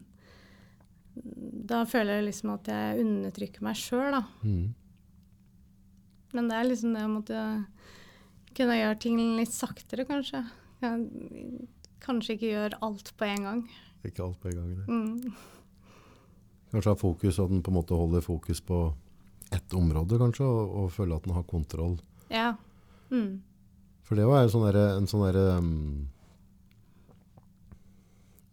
da 1.69 1.83
føler 1.87 2.19
jeg 2.19 2.27
liksom 2.31 2.55
at 2.55 2.71
jeg 2.71 3.05
undertrykker 3.05 3.65
meg 3.65 3.79
sjøl, 3.79 4.17
da. 4.17 4.23
Mm. 4.41 4.73
Men 6.35 6.49
det 6.51 6.57
er 6.57 6.67
liksom 6.67 6.97
det 6.97 7.05
å 7.05 7.13
måtte 7.13 7.45
kunne 8.55 8.79
gjøre 8.79 8.99
ting 9.03 9.19
litt 9.37 9.53
saktere, 9.53 10.07
kanskje. 10.09 10.41
Jeg, 10.83 11.05
kanskje 12.03 12.35
ikke 12.35 12.51
gjøre 12.51 12.81
alt 12.85 13.13
på 13.17 13.27
en 13.29 13.47
gang. 13.47 13.65
Ikke 14.05 14.25
alt 14.25 14.41
på 14.41 14.51
en 14.51 14.59
gang. 14.59 14.73
nei. 14.79 14.85
Mm. 14.89 15.35
Kanskje 16.73 16.91
ha 16.91 16.99
fokus, 16.99 17.39
at 17.39 17.51
den 17.53 17.63
på 17.63 17.71
en 17.71 17.77
måte 17.77 17.97
holder 17.97 18.25
fokus 18.25 18.59
på 18.65 18.89
ett 19.55 19.73
område, 19.77 20.17
kanskje, 20.21 20.45
og, 20.45 20.75
og 20.83 20.91
føle 20.95 21.15
at 21.17 21.23
den 21.27 21.33
har 21.37 21.43
kontroll. 21.49 21.97
Ja. 22.29 22.51
Mm. 23.11 23.41
For 24.05 24.15
det 24.19 24.25
var 24.29 24.43
jo 24.45 24.51
sånn 24.53 24.67
derre- 24.67 24.97
en 24.99 25.07
sånn 25.09 25.23
der 25.25 25.39
um, 25.57 25.71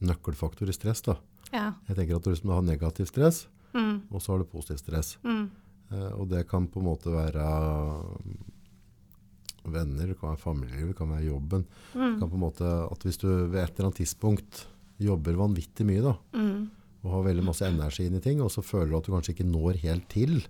nøkkelfaktor 0.03 0.71
i 0.71 0.75
stress, 0.77 1.03
da. 1.07 1.17
Ja. 1.53 1.67
Jeg 1.88 1.99
tenker 1.99 2.17
at 2.19 2.25
du 2.27 2.33
liksom 2.33 2.53
har 2.55 2.62
negativ 2.67 3.07
stress, 3.11 3.47
Mm. 3.73 4.03
og 4.11 4.21
så 4.21 4.33
har 4.35 4.38
du 4.43 4.45
positiv 4.45 4.77
stress. 4.83 5.17
Mm. 5.25 5.51
Eh, 5.93 6.12
og 6.19 6.29
det 6.29 6.47
kan 6.49 6.67
på 6.69 6.81
en 6.81 6.87
måte 6.91 7.09
være 7.12 7.45
venner, 9.65 10.07
det 10.11 10.19
kan 10.21 10.33
være 10.35 10.43
familie, 10.43 10.87
det 10.88 10.97
kan 10.99 11.09
være 11.12 11.25
jobben. 11.31 11.65
Mm. 11.95 12.19
Kan 12.19 12.29
på 12.31 12.35
en 12.35 12.41
måte, 12.47 12.69
at 12.93 12.99
hvis 13.07 13.19
du 13.19 13.29
ved 13.49 13.62
et 13.62 13.71
eller 13.79 13.88
annet 13.91 14.01
tidspunkt 14.03 14.67
jobber 14.99 15.35
vanvittig 15.38 15.87
mye 15.87 16.03
da, 16.03 16.17
Mm. 16.33 16.71
og 17.05 17.11
har 17.11 17.23
veldig 17.33 17.45
masse 17.45 17.62
energi 17.67 18.07
inn 18.07 18.17
i 18.17 18.21
ting, 18.21 18.41
og 18.41 18.51
så 18.51 18.62
føler 18.62 18.91
du 18.91 18.97
at 18.97 19.05
du 19.05 19.12
kanskje 19.12 19.35
ikke 19.35 19.51
når 19.51 19.77
helt 19.83 20.09
til, 20.09 20.43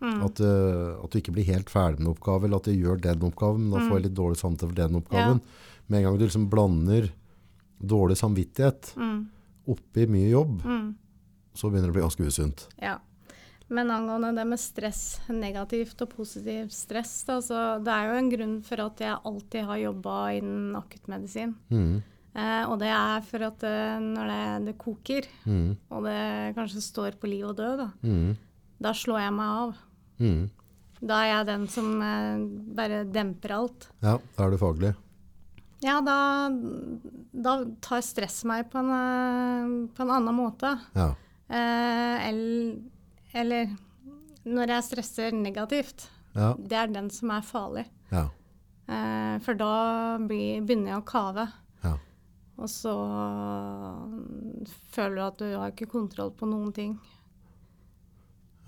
Mm. 0.00 0.22
at, 0.24 0.40
uh, 0.40 1.04
at 1.04 1.10
du 1.12 1.18
ikke 1.20 1.32
blir 1.36 1.44
helt 1.44 1.68
ferdig 1.68 1.98
med 2.00 2.06
en 2.08 2.14
oppgave, 2.14 2.44
eller 2.46 2.56
at 2.56 2.64
du 2.64 2.72
gjør 2.72 3.00
den 3.04 3.20
oppgaven, 3.28 3.60
men 3.68 3.70
da 3.74 3.82
får 3.88 3.98
jeg 4.00 4.04
litt 4.08 4.14
dårlig 4.16 4.38
samvittighet 4.40 4.70
for 4.70 4.78
den 4.80 4.96
oppgaven. 5.02 5.40
Med 5.88 5.98
en 5.98 6.04
gang 6.06 6.18
du 6.18 6.24
liksom 6.24 6.48
blander 6.50 7.10
dårlig 7.80 8.16
samvittighet 8.16 8.94
Mm. 8.96 9.28
oppi 9.68 10.06
mye 10.08 10.30
jobb, 10.30 10.62
Mm. 10.64 10.94
så 11.54 11.68
begynner 11.70 11.92
det 11.92 11.92
å 11.92 11.98
bli 11.98 12.02
ganske 12.08 12.26
usunt. 12.26 12.66
Ja. 12.80 12.98
Men 13.68 13.88
angående 13.90 14.34
det 14.34 14.46
med 14.46 14.58
stress, 14.58 15.20
negativt 15.28 16.00
og 16.02 16.08
positivt 16.16 16.72
stress, 16.72 17.24
da, 17.24 17.38
så 17.40 17.78
det 17.84 17.92
er 17.92 18.08
jo 18.08 18.18
en 18.18 18.30
grunn 18.30 18.62
for 18.64 18.80
at 18.80 18.96
jeg 18.98 19.18
alltid 19.24 19.64
har 19.64 19.76
jobba 19.78 20.32
innen 20.40 20.74
akuttmedisin. 20.76 21.54
Mm. 21.70 22.02
Eh, 22.34 22.64
og 22.70 22.78
det 22.80 22.88
er 22.88 23.20
for 23.20 23.42
at 23.42 23.58
det, 23.58 24.00
når 24.02 24.26
det, 24.32 24.66
det 24.66 24.78
koker, 24.78 25.26
Mm. 25.46 25.76
og 25.90 26.02
det 26.04 26.54
kanskje 26.56 26.80
står 26.82 27.12
på 27.20 27.28
liv 27.28 27.44
og 27.46 27.56
død, 27.56 27.76
da, 27.78 27.90
Mm. 28.02 28.36
da 28.80 28.92
slår 28.92 29.20
jeg 29.20 29.32
meg 29.34 29.46
av. 29.46 29.74
Mm. 30.20 30.48
Da 31.00 31.22
er 31.24 31.30
jeg 31.30 31.48
den 31.48 31.68
som 31.72 31.94
eh, 32.04 32.42
bare 32.76 33.04
demper 33.08 33.54
alt. 33.56 33.88
Ja, 34.04 34.18
da 34.36 34.46
er 34.46 34.52
du 34.52 34.60
faglig. 34.60 34.92
Ja, 35.80 35.96
da, 36.04 36.16
da 37.32 37.54
tar 37.80 38.02
stress 38.04 38.42
meg 38.48 38.68
på 38.72 38.82
en, 38.82 38.90
eh, 38.92 39.70
på 39.96 40.04
en 40.04 40.12
annen 40.18 40.36
måte. 40.36 40.74
Ja. 40.92 41.14
Eh, 41.48 42.28
eller, 42.28 42.74
eller 43.32 43.72
når 44.44 44.74
jeg 44.76 44.88
stresser 44.90 45.32
negativt. 45.36 46.10
Ja. 46.36 46.52
Det 46.58 46.76
er 46.76 46.92
den 46.92 47.08
som 47.10 47.32
er 47.34 47.46
farlig. 47.48 47.86
Ja. 48.12 48.28
Eh, 48.90 49.38
for 49.44 49.56
da 49.56 49.72
blir, 50.20 50.60
begynner 50.66 50.94
jeg 50.94 51.00
å 51.00 51.08
kave. 51.08 51.46
Ja. 51.86 51.94
Og 52.60 52.68
så 52.68 52.92
føler 54.92 55.16
du 55.16 55.24
at 55.24 55.40
du 55.40 55.48
har 55.54 55.72
ikke 55.72 55.88
kontroll 55.90 56.34
på 56.36 56.48
noen 56.50 56.74
ting. 56.76 56.98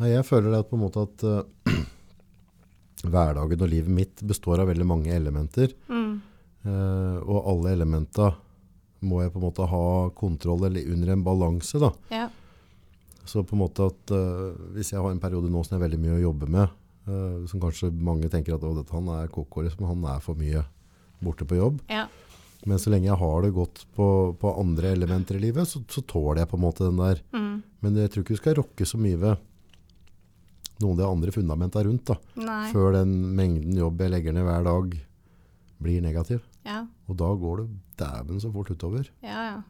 Ja, 0.03 0.19
Jeg 0.19 0.27
føler 0.27 0.59
at 0.59 0.71
på 0.71 0.79
en 0.79 0.83
måte 0.83 1.05
at 1.07 1.25
uh, 1.25 1.43
hverdagen 3.13 3.63
og 3.63 3.71
livet 3.71 3.93
mitt 3.93 4.23
består 4.27 4.63
av 4.63 4.71
veldig 4.73 4.87
mange 4.89 5.15
elementer. 5.15 5.75
Mm. 5.89 6.15
Uh, 6.67 7.19
og 7.23 7.49
alle 7.53 7.75
elementa 7.77 8.33
må 9.03 9.23
jeg 9.23 9.33
på 9.35 9.41
en 9.41 9.47
måte 9.49 9.67
ha 9.67 9.87
kontroll 10.15 10.69
eller 10.69 10.91
under 10.95 11.15
en 11.15 11.25
balanse. 11.27 11.79
da. 11.83 11.93
Ja. 12.11 12.29
Så 13.27 13.45
på 13.47 13.55
en 13.55 13.63
måte 13.63 13.87
at 13.91 14.15
uh, 14.15 14.55
hvis 14.75 14.93
jeg 14.95 15.03
har 15.03 15.11
en 15.11 15.23
periode 15.23 15.51
nå 15.51 15.63
som 15.63 15.77
jeg 15.77 15.81
har 15.81 15.87
veldig 15.89 16.03
mye 16.03 16.19
å 16.19 16.25
jobbe 16.29 16.51
med, 16.51 16.79
som 17.51 17.59
kanskje 17.59 17.89
mange 17.91 18.29
tenker 18.31 18.55
at 18.55 18.63
«Å, 18.63 18.69
dette, 18.77 18.95
han 18.95 19.09
er 19.11 19.31
koko, 19.35 19.65
liksom, 19.67 19.89
han 19.89 20.05
er 20.07 20.21
for 20.23 20.39
mye 20.39 20.61
borte 21.19 21.43
på 21.43 21.59
jobb. 21.59 21.81
ja. 21.91 22.05
Men 22.63 22.79
så 22.79 22.93
lenge 22.93 23.09
jeg 23.09 23.19
har 23.19 23.41
det 23.43 23.49
godt 23.57 23.81
på, 23.97 24.05
på 24.39 24.53
andre 24.61 24.93
elementer 24.95 25.35
i 25.35 25.43
livet, 25.43 25.67
så, 25.67 25.81
så 25.91 25.99
tåler 26.07 26.45
jeg 26.45 26.51
på 26.53 26.59
en 26.61 26.63
måte 26.63 26.87
den 26.87 27.01
der. 27.01 27.19
Mm. 27.35 27.57
Men 27.83 27.97
jeg 27.99 28.13
tror 28.13 28.23
ikke 28.23 28.37
du 28.37 28.39
skal 28.39 28.55
rokke 28.61 28.87
så 28.87 29.01
mye 29.03 29.19
ved 29.19 29.41
noen 30.83 30.99
av 30.99 31.03
de 31.05 31.09
andre 31.09 31.35
fundamenta 31.35 31.83
rundt, 31.87 32.11
da, 32.11 32.59
før 32.73 32.99
den 32.99 33.13
mengden 33.39 33.79
jobb 33.79 34.03
jeg 34.03 34.13
legger 34.13 34.35
ned 34.37 34.47
hver 34.49 34.67
dag, 34.67 34.97
blir 35.83 36.03
negativ. 36.05 36.43
Ja. 36.67 36.85
Og 37.11 37.17
da 37.19 37.31
går 37.39 37.63
det 37.63 37.69
dæven 38.03 38.43
så 38.43 38.51
fort 38.55 38.71
utover. 38.71 39.09
Ja, 39.25 39.41
ja. 39.51 39.61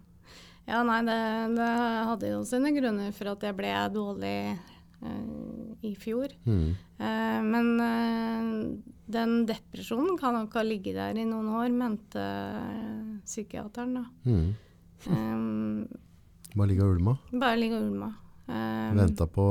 Ja, 0.68 0.82
nei, 0.86 1.00
det, 1.02 1.16
det 1.56 1.70
hadde 2.06 2.28
jo 2.36 2.42
sine 2.46 2.70
grunner 2.76 3.10
for 3.16 3.32
at 3.32 3.42
jeg 3.42 3.56
ble 3.58 3.70
dårlig 3.90 4.34
eh, 4.52 5.80
i 5.88 5.90
fjor. 5.98 6.30
Mm. 6.46 6.68
Eh, 7.02 7.40
men 7.42 7.70
eh, 7.82 8.50
den 9.16 9.34
depresjonen 9.48 10.14
kan 10.20 10.36
nok 10.38 10.54
ha 10.54 10.62
ligget 10.62 11.00
der 11.00 11.18
i 11.18 11.26
noen 11.26 11.48
år, 11.58 11.66
mente 11.74 12.26
psykiateren. 13.26 13.98
da. 13.98 14.04
Mm. 14.28 14.52
Um, 15.10 15.88
Bare 16.54 16.68
ligge 16.70 16.84
og 16.86 16.94
ulma. 16.94 17.16
bare 17.32 17.58
ligge 17.58 17.80
og 17.80 17.88
ulma. 17.90 18.12
Um, 18.46 18.98
Venta 19.00 19.26
på 19.26 19.46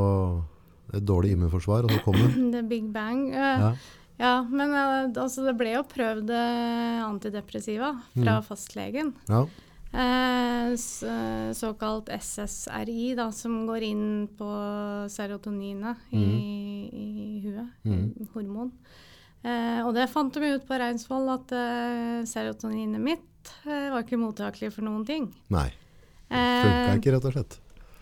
et 0.94 1.06
dårlig 1.08 1.32
immunforsvar, 1.38 1.86
og 1.88 1.92
så 1.96 2.04
kom 2.06 2.16
den. 2.20 2.52
The 2.56 2.62
Big 2.68 2.92
Bang. 2.92 3.28
Eh, 3.34 3.66
Ja. 3.66 3.74
ja, 4.20 4.34
men 4.50 4.70
eh, 4.74 5.10
altså, 5.22 5.46
det 5.48 5.56
ble 5.58 5.74
jo 5.78 5.84
prøvd 5.88 6.30
eh, 6.30 7.02
antidepressiva 7.08 7.94
fra 8.14 8.40
Mm. 8.40 8.48
fastlegen. 8.48 9.14
Ja. 9.30 9.46
Eh, 9.92 10.72
s- 10.80 11.04
eh, 11.04 11.52
såkalt 11.52 12.08
SSRI, 12.10 13.14
da, 13.16 13.30
som 13.36 13.66
går 13.68 13.84
inn 13.84 14.28
på 14.40 14.48
serotoninet 15.12 15.98
i, 16.16 16.24
i 16.94 17.42
huet. 17.44 17.68
Mm. 17.84 18.28
Hormon. 18.34 18.72
Eh, 19.44 19.82
og 19.84 19.94
det 19.98 20.06
fant 20.14 20.32
de 20.34 20.54
ut 20.56 20.68
på 20.70 20.78
Reinsvoll, 20.80 21.28
at 21.34 21.52
eh, 21.58 22.22
serotoninet 22.30 23.02
mitt 23.02 23.52
eh, 23.66 23.90
var 23.92 24.04
ikke 24.06 24.20
mottakelig 24.22 24.72
for 24.76 24.86
noen 24.86 25.04
ting. 25.08 25.28
Nei. 25.50 25.68
Funka 26.32 26.94
ikke, 27.00 27.12
rett 27.18 27.26
og 27.28 27.34
slett. 27.36 27.58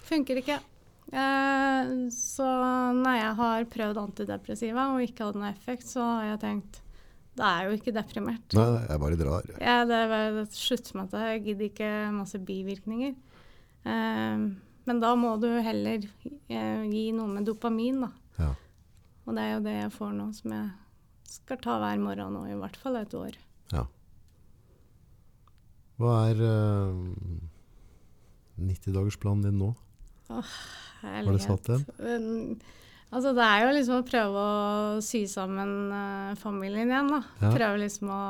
Funker 0.10 0.41
ikke. 0.43 0.60
Eh, 1.09 1.89
så 2.13 2.49
når 2.93 3.17
jeg 3.17 3.33
har 3.39 3.67
prøvd 3.73 4.01
antidepressiva 4.03 4.91
og 4.93 5.03
ikke 5.05 5.27
hadde 5.27 5.41
noe 5.41 5.51
effekt, 5.51 5.87
så 5.89 6.05
har 6.05 6.31
jeg 6.33 6.43
tenkt 6.45 6.83
da 7.39 7.47
er 7.47 7.59
jeg 7.61 7.69
jo 7.69 7.77
ikke 7.77 7.93
deprimert. 7.95 8.55
Nei, 8.57 8.65
jeg 8.83 8.99
bare 8.99 9.17
drar. 9.19 9.45
Ja, 9.63 9.75
det 9.87 9.95
er 9.95 10.09
bare 10.11 10.41
slutt 10.51 10.89
med 10.97 11.13
det. 11.13 11.21
Jeg 11.23 11.43
gidder 11.45 11.67
ikke 11.69 11.91
masse 12.11 12.39
bivirkninger. 12.43 13.13
Eh, 13.87 14.41
men 14.89 14.99
da 14.99 15.13
må 15.15 15.35
du 15.39 15.47
heller 15.63 16.03
eh, 16.03 16.81
gi 16.89 17.05
noe 17.15 17.29
med 17.31 17.47
dopamin, 17.47 18.03
da. 18.03 18.09
Ja. 18.41 18.49
Og 19.23 19.37
det 19.37 19.45
er 19.45 19.53
jo 19.53 19.63
det 19.69 19.75
jeg 19.77 19.93
får 19.95 20.11
nå, 20.17 20.27
som 20.35 20.55
jeg 20.57 20.67
skal 21.29 21.61
ta 21.63 21.77
hver 21.79 22.01
morgen 22.01 22.35
nå, 22.35 22.43
i 22.49 22.57
hvert 22.59 22.79
fall 22.81 22.99
et 22.99 23.15
år. 23.15 23.39
ja. 23.75 23.85
Hva 25.99 26.13
er 26.29 26.39
uh, 26.39 26.95
90-dagersplanen 28.55 29.49
din 29.49 29.57
nå? 29.59 29.73
Har 30.29 31.27
du 31.27 31.39
satt? 31.41 31.69
Um, 31.99 32.59
altså, 33.09 33.33
det 33.37 33.45
er 33.45 33.65
jo 33.65 33.73
liksom 33.77 34.01
å 34.01 34.07
prøve 34.07 34.45
å 34.45 35.01
sy 35.05 35.23
sammen 35.31 35.73
uh, 35.93 36.37
familien 36.39 36.91
igjen, 36.91 37.11
da. 37.15 37.21
Ja. 37.41 37.51
Prøve 37.55 37.81
liksom 37.85 38.11
å 38.13 38.21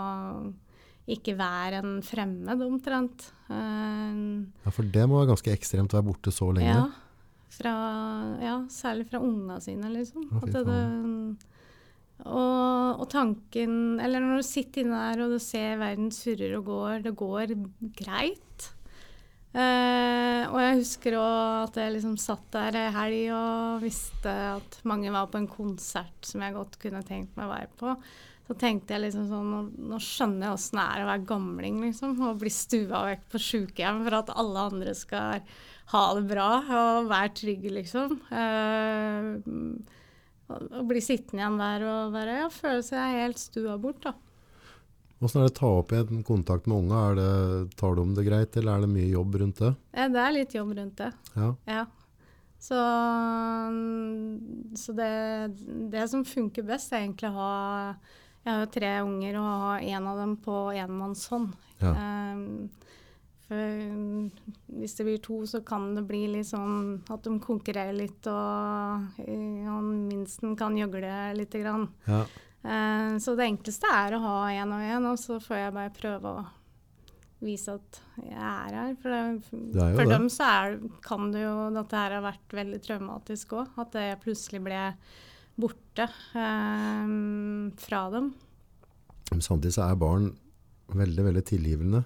ikke 1.09 1.33
være 1.39 1.81
en 1.81 1.99
fremmed, 2.05 2.62
omtrent. 2.62 3.29
Uh, 3.49 4.45
Ja, 4.65 4.73
For 4.73 4.85
det 4.85 5.07
må 5.09 5.21
være 5.21 5.31
ganske 5.33 5.53
ekstremt 5.55 5.93
å 5.95 5.99
være 5.99 6.09
borte 6.12 6.33
så 6.33 6.51
lenge. 6.53 6.69
ja, 6.69 6.83
fra, 7.59 7.75
ja, 8.43 8.57
særlig 8.69 9.07
fra 9.09 9.21
unga 9.25 9.57
sine, 9.63 9.89
liksom. 9.95 10.27
Å, 10.29 10.43
At 10.45 10.59
det, 10.69 10.81
og, 12.27 12.99
og 12.99 13.05
tanken 13.13 13.99
Eller 14.03 14.19
når 14.19 14.41
du 14.41 14.43
sitter 14.43 14.83
inne 14.83 14.97
der 15.07 15.21
og 15.23 15.33
du 15.38 15.39
ser 15.39 15.77
verden 15.79 16.09
surrer 16.12 16.57
og 16.57 16.67
går, 16.67 16.97
det 17.05 17.13
går 17.17 17.53
greit. 17.95 18.67
Eh, 19.49 20.43
og 20.45 20.59
jeg 20.62 20.77
husker 20.77 21.15
òg 21.17 21.63
at 21.63 21.77
jeg 21.81 21.93
liksom 21.95 22.17
satt 22.21 22.43
der 22.53 22.75
ei 22.77 22.89
helg 22.93 23.31
og 23.33 23.81
visste 23.81 24.33
at 24.51 24.77
mange 24.89 25.09
var 25.13 25.29
på 25.31 25.39
en 25.41 25.49
konsert 25.49 26.27
som 26.27 26.43
jeg 26.45 26.53
godt 26.53 26.77
kunne 26.81 27.01
tenkt 27.05 27.33
meg 27.38 27.47
å 27.47 27.55
være 27.55 27.71
på. 27.79 27.95
Så 28.49 28.55
tenkte 28.57 28.95
jeg 28.95 29.03
liksom 29.03 29.25
sånn 29.29 29.49
Nå, 29.53 29.57
nå 29.91 29.97
skjønner 30.01 30.47
jeg 30.47 30.57
åssen 30.57 30.79
det 30.79 30.85
er 30.85 31.03
å 31.03 31.09
være 31.09 31.25
gamling, 31.31 31.81
liksom. 31.85 32.15
Og 32.25 32.39
bli 32.41 32.53
stua 32.53 33.03
vekk 33.12 33.27
på 33.33 33.41
sjukehjem 33.45 34.03
for 34.05 34.19
at 34.21 34.31
alle 34.41 34.63
andre 34.71 34.95
skal 34.97 35.43
ha 35.89 36.03
det 36.17 36.25
bra 36.29 36.47
og 36.62 37.09
være 37.09 37.33
trygge, 37.41 37.73
liksom. 37.73 38.17
Eh, 38.29 39.29
og, 40.49 40.65
og 40.65 40.89
bli 40.89 41.01
sittende 41.05 41.43
igjen 41.43 41.62
der 41.62 41.85
og 41.89 42.17
bare 42.17 42.41
ja, 42.43 42.49
føle 42.53 42.85
seg 42.85 43.19
helt 43.21 43.41
stua 43.41 43.77
bort, 43.81 44.01
da. 44.05 44.15
Åssen 45.21 45.41
er 45.41 45.49
det 45.49 45.51
å 45.51 45.60
ta 45.60 45.69
opp 45.82 45.89
igjen 45.91 46.21
kontakt 46.23 46.67
med 46.69 46.77
unga? 46.86 46.99
Er 47.12 47.15
det, 47.19 47.32
tar 47.79 47.95
du 47.97 48.01
om 48.05 48.13
det 48.15 48.23
greit, 48.23 48.55
eller 48.58 48.77
er 48.77 48.86
det 48.86 48.91
mye 48.93 49.10
jobb 49.12 49.36
rundt 49.41 49.60
det? 49.60 49.73
Eh, 49.91 50.08
Det 50.13 50.21
er 50.23 50.32
litt 50.38 50.53
jobb 50.55 50.71
rundt 50.77 50.95
det. 51.01 51.10
Ja. 51.36 51.49
Ja. 51.67 51.86
Så, 52.60 52.75
så 54.75 54.93
det, 54.95 55.12
det 55.91 56.08
som 56.12 56.25
funker 56.27 56.65
best, 56.67 56.91
er 56.93 57.05
egentlig 57.05 57.29
å 57.32 57.38
ha 57.38 57.53
Jeg 58.45 58.53
har 58.53 58.62
jo 58.63 58.69
tre 58.71 58.89
unger, 59.03 59.36
og 59.39 59.47
ha 59.63 59.73
en 59.84 60.08
av 60.08 60.17
dem 60.23 60.36
på 60.43 60.58
enmannshånd. 60.79 61.51
Ja. 61.84 61.91
Um, 61.93 62.69
for 63.49 63.60
hvis 64.79 64.93
det 64.95 65.05
blir 65.08 65.19
to, 65.25 65.41
så 65.49 65.60
kan 65.65 65.89
det 65.97 66.05
bli 66.08 66.21
litt 66.32 66.47
sånn 66.51 67.01
at 67.12 67.23
de 67.25 67.34
konkurrerer 67.43 67.95
litt, 67.97 68.27
og 68.32 69.19
eh, 69.25 69.65
han 69.67 69.89
minsten 70.08 70.55
kan 70.60 70.77
gjøgle 70.79 71.34
lite 71.39 71.60
grann. 71.65 71.89
ja. 72.08 72.23
Eh, 72.63 73.17
så 73.24 73.36
det 73.39 73.45
enkleste 73.48 73.88
er 73.95 74.15
å 74.17 74.22
ha 74.24 74.38
én 74.52 74.72
og 74.76 74.82
én, 74.84 75.06
og 75.12 75.19
så 75.22 75.38
får 75.43 75.62
jeg 75.63 75.76
bare 75.78 75.93
prøve 75.95 76.34
å 76.41 76.45
vise 77.39 77.72
at 77.78 78.02
jeg 78.19 78.36
er 78.36 78.74
her. 78.76 78.95
For, 79.00 79.13
det, 79.15 79.62
Det 79.74 79.82
er 79.86 79.95
for 79.95 80.04
det. 80.04 80.12
dem 80.17 80.28
så 80.34 80.43
er, 80.52 80.76
kan 81.06 81.30
det 81.32 81.45
jo 81.45 81.54
at 81.69 81.78
Dette 81.80 82.02
her 82.02 82.17
har 82.17 82.26
vært 82.26 82.56
veldig 82.60 82.82
traumatisk 82.84 83.54
òg. 83.62 83.69
At 83.80 83.95
jeg 83.95 84.19
plutselig 84.26 84.62
ble 84.65 84.82
borte 85.60 86.10
eh, 86.36 87.15
fra 87.80 88.04
dem. 88.12 88.34
Men 89.32 89.41
samtidig 89.45 89.76
så 89.78 89.86
er 89.88 90.00
barn 90.02 90.32
veldig, 90.89 91.24
veldig 91.30 91.45
tilgivende. 91.48 92.04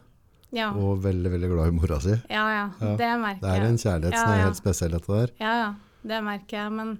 Ja, 0.53 0.67
Og 0.77 0.99
veldig, 1.01 1.31
veldig 1.33 1.47
glad 1.49 1.71
i 1.71 1.73
mora 1.73 1.97
si. 2.03 2.13
ja, 2.29 2.43
ja. 2.53 2.65
Ja, 2.77 2.91
Det 2.99 3.07
merker 3.17 3.41
jeg. 3.41 3.41
Det 3.41 3.53
er 3.57 3.63
en 3.71 3.79
kjærlighet 3.81 4.13
som 4.19 4.29
Ja, 4.29 4.33
er 4.37 4.43
helt 4.43 4.59
spesiell, 4.59 4.91
dette 4.93 5.17
der. 5.17 5.31
Ja, 5.41 5.53
ja. 5.63 5.69
Det 6.03 6.19
merker 6.21 6.57
jeg, 6.59 6.71
men 6.77 6.91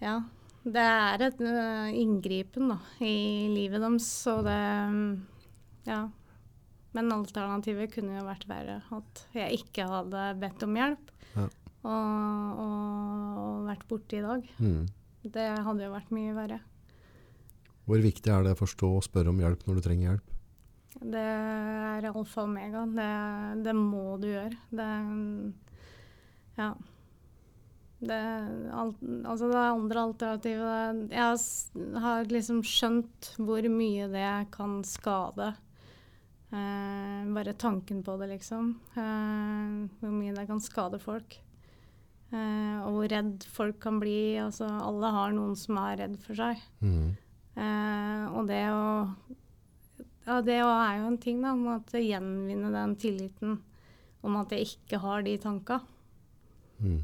ja. 0.00 0.14
Det 0.66 0.82
er 0.82 1.22
et 1.28 1.38
uh, 1.40 1.88
inngripen 1.94 2.68
da, 2.72 2.78
i 3.04 3.48
livet 3.54 3.80
deres, 3.84 4.08
og 4.32 4.44
det 4.48 4.56
um, 4.88 5.02
Ja. 5.88 6.06
Men 6.96 7.12
alternativet 7.12 7.92
kunne 7.92 8.16
jo 8.16 8.24
vært 8.26 8.46
verre. 8.48 8.78
At 8.96 9.22
jeg 9.36 9.60
ikke 9.60 9.84
hadde 9.88 10.22
bedt 10.40 10.64
om 10.66 10.74
hjelp 10.80 11.12
Ja. 11.36 11.44
og, 11.84 12.62
og, 12.64 13.42
og 13.44 13.68
vært 13.68 13.84
borte 13.90 14.18
i 14.18 14.24
dag. 14.24 14.48
Mm. 14.58 14.86
Det 15.28 15.46
hadde 15.66 15.84
jo 15.84 15.92
vært 15.92 16.10
mye 16.16 16.34
verre. 16.36 16.58
Hvor 17.88 18.02
viktig 18.04 18.32
er 18.32 18.42
det 18.44 18.56
å 18.56 18.60
forstå 18.60 18.88
og 18.98 19.04
spørre 19.06 19.30
om 19.32 19.38
hjelp 19.40 19.62
når 19.68 19.78
du 19.78 19.84
trenger 19.84 20.10
hjelp? 20.10 20.34
Det 20.98 21.22
er 21.22 22.08
alfa 22.10 22.42
og 22.42 22.48
omega. 22.48 22.82
Det, 22.98 23.10
det 23.68 23.74
må 23.78 24.16
du 24.20 24.26
gjøre. 24.32 24.56
Det 24.74 24.88
Ja. 26.58 26.72
Det, 27.98 28.18
alt, 28.70 29.00
altså 29.26 29.48
det 29.50 29.58
andre 29.58 30.02
alternativet 30.06 31.08
Jeg 31.10 31.96
har 32.04 32.28
liksom 32.30 32.60
skjønt 32.62 33.32
hvor 33.42 33.66
mye 33.72 34.06
det 34.12 34.28
kan 34.54 34.78
skade. 34.86 35.48
Eh, 36.54 37.26
bare 37.34 37.56
tanken 37.58 38.04
på 38.06 38.14
det, 38.20 38.30
liksom. 38.36 38.70
Eh, 38.94 39.74
hvor 39.98 40.14
mye 40.14 40.36
det 40.36 40.46
kan 40.48 40.62
skade 40.62 41.00
folk. 41.02 41.40
Eh, 42.30 42.78
og 42.84 42.94
hvor 42.94 43.10
redd 43.10 43.44
folk 43.52 43.80
kan 43.82 43.98
bli. 44.00 44.38
Altså, 44.40 44.68
alle 44.68 45.12
har 45.18 45.34
noen 45.34 45.58
som 45.58 45.80
er 45.82 45.98
redd 46.04 46.16
for 46.22 46.38
seg. 46.38 46.62
Mm. 46.84 47.10
Eh, 47.58 48.24
og 48.30 48.48
det 48.50 48.64
å 48.70 48.86
Ja, 50.28 50.42
det 50.44 50.58
er 50.60 50.98
jo 51.00 51.06
en 51.08 51.16
ting, 51.16 51.38
da, 51.40 51.54
om 51.56 51.70
at 51.72 51.88
gjenvinne 51.96 52.68
den 52.68 52.96
tilliten 53.00 53.54
om 54.20 54.34
at 54.36 54.50
jeg 54.52 54.66
ikke 54.74 54.98
har 55.00 55.22
de 55.24 55.38
tanka. 55.40 55.78
Mm. 56.82 57.00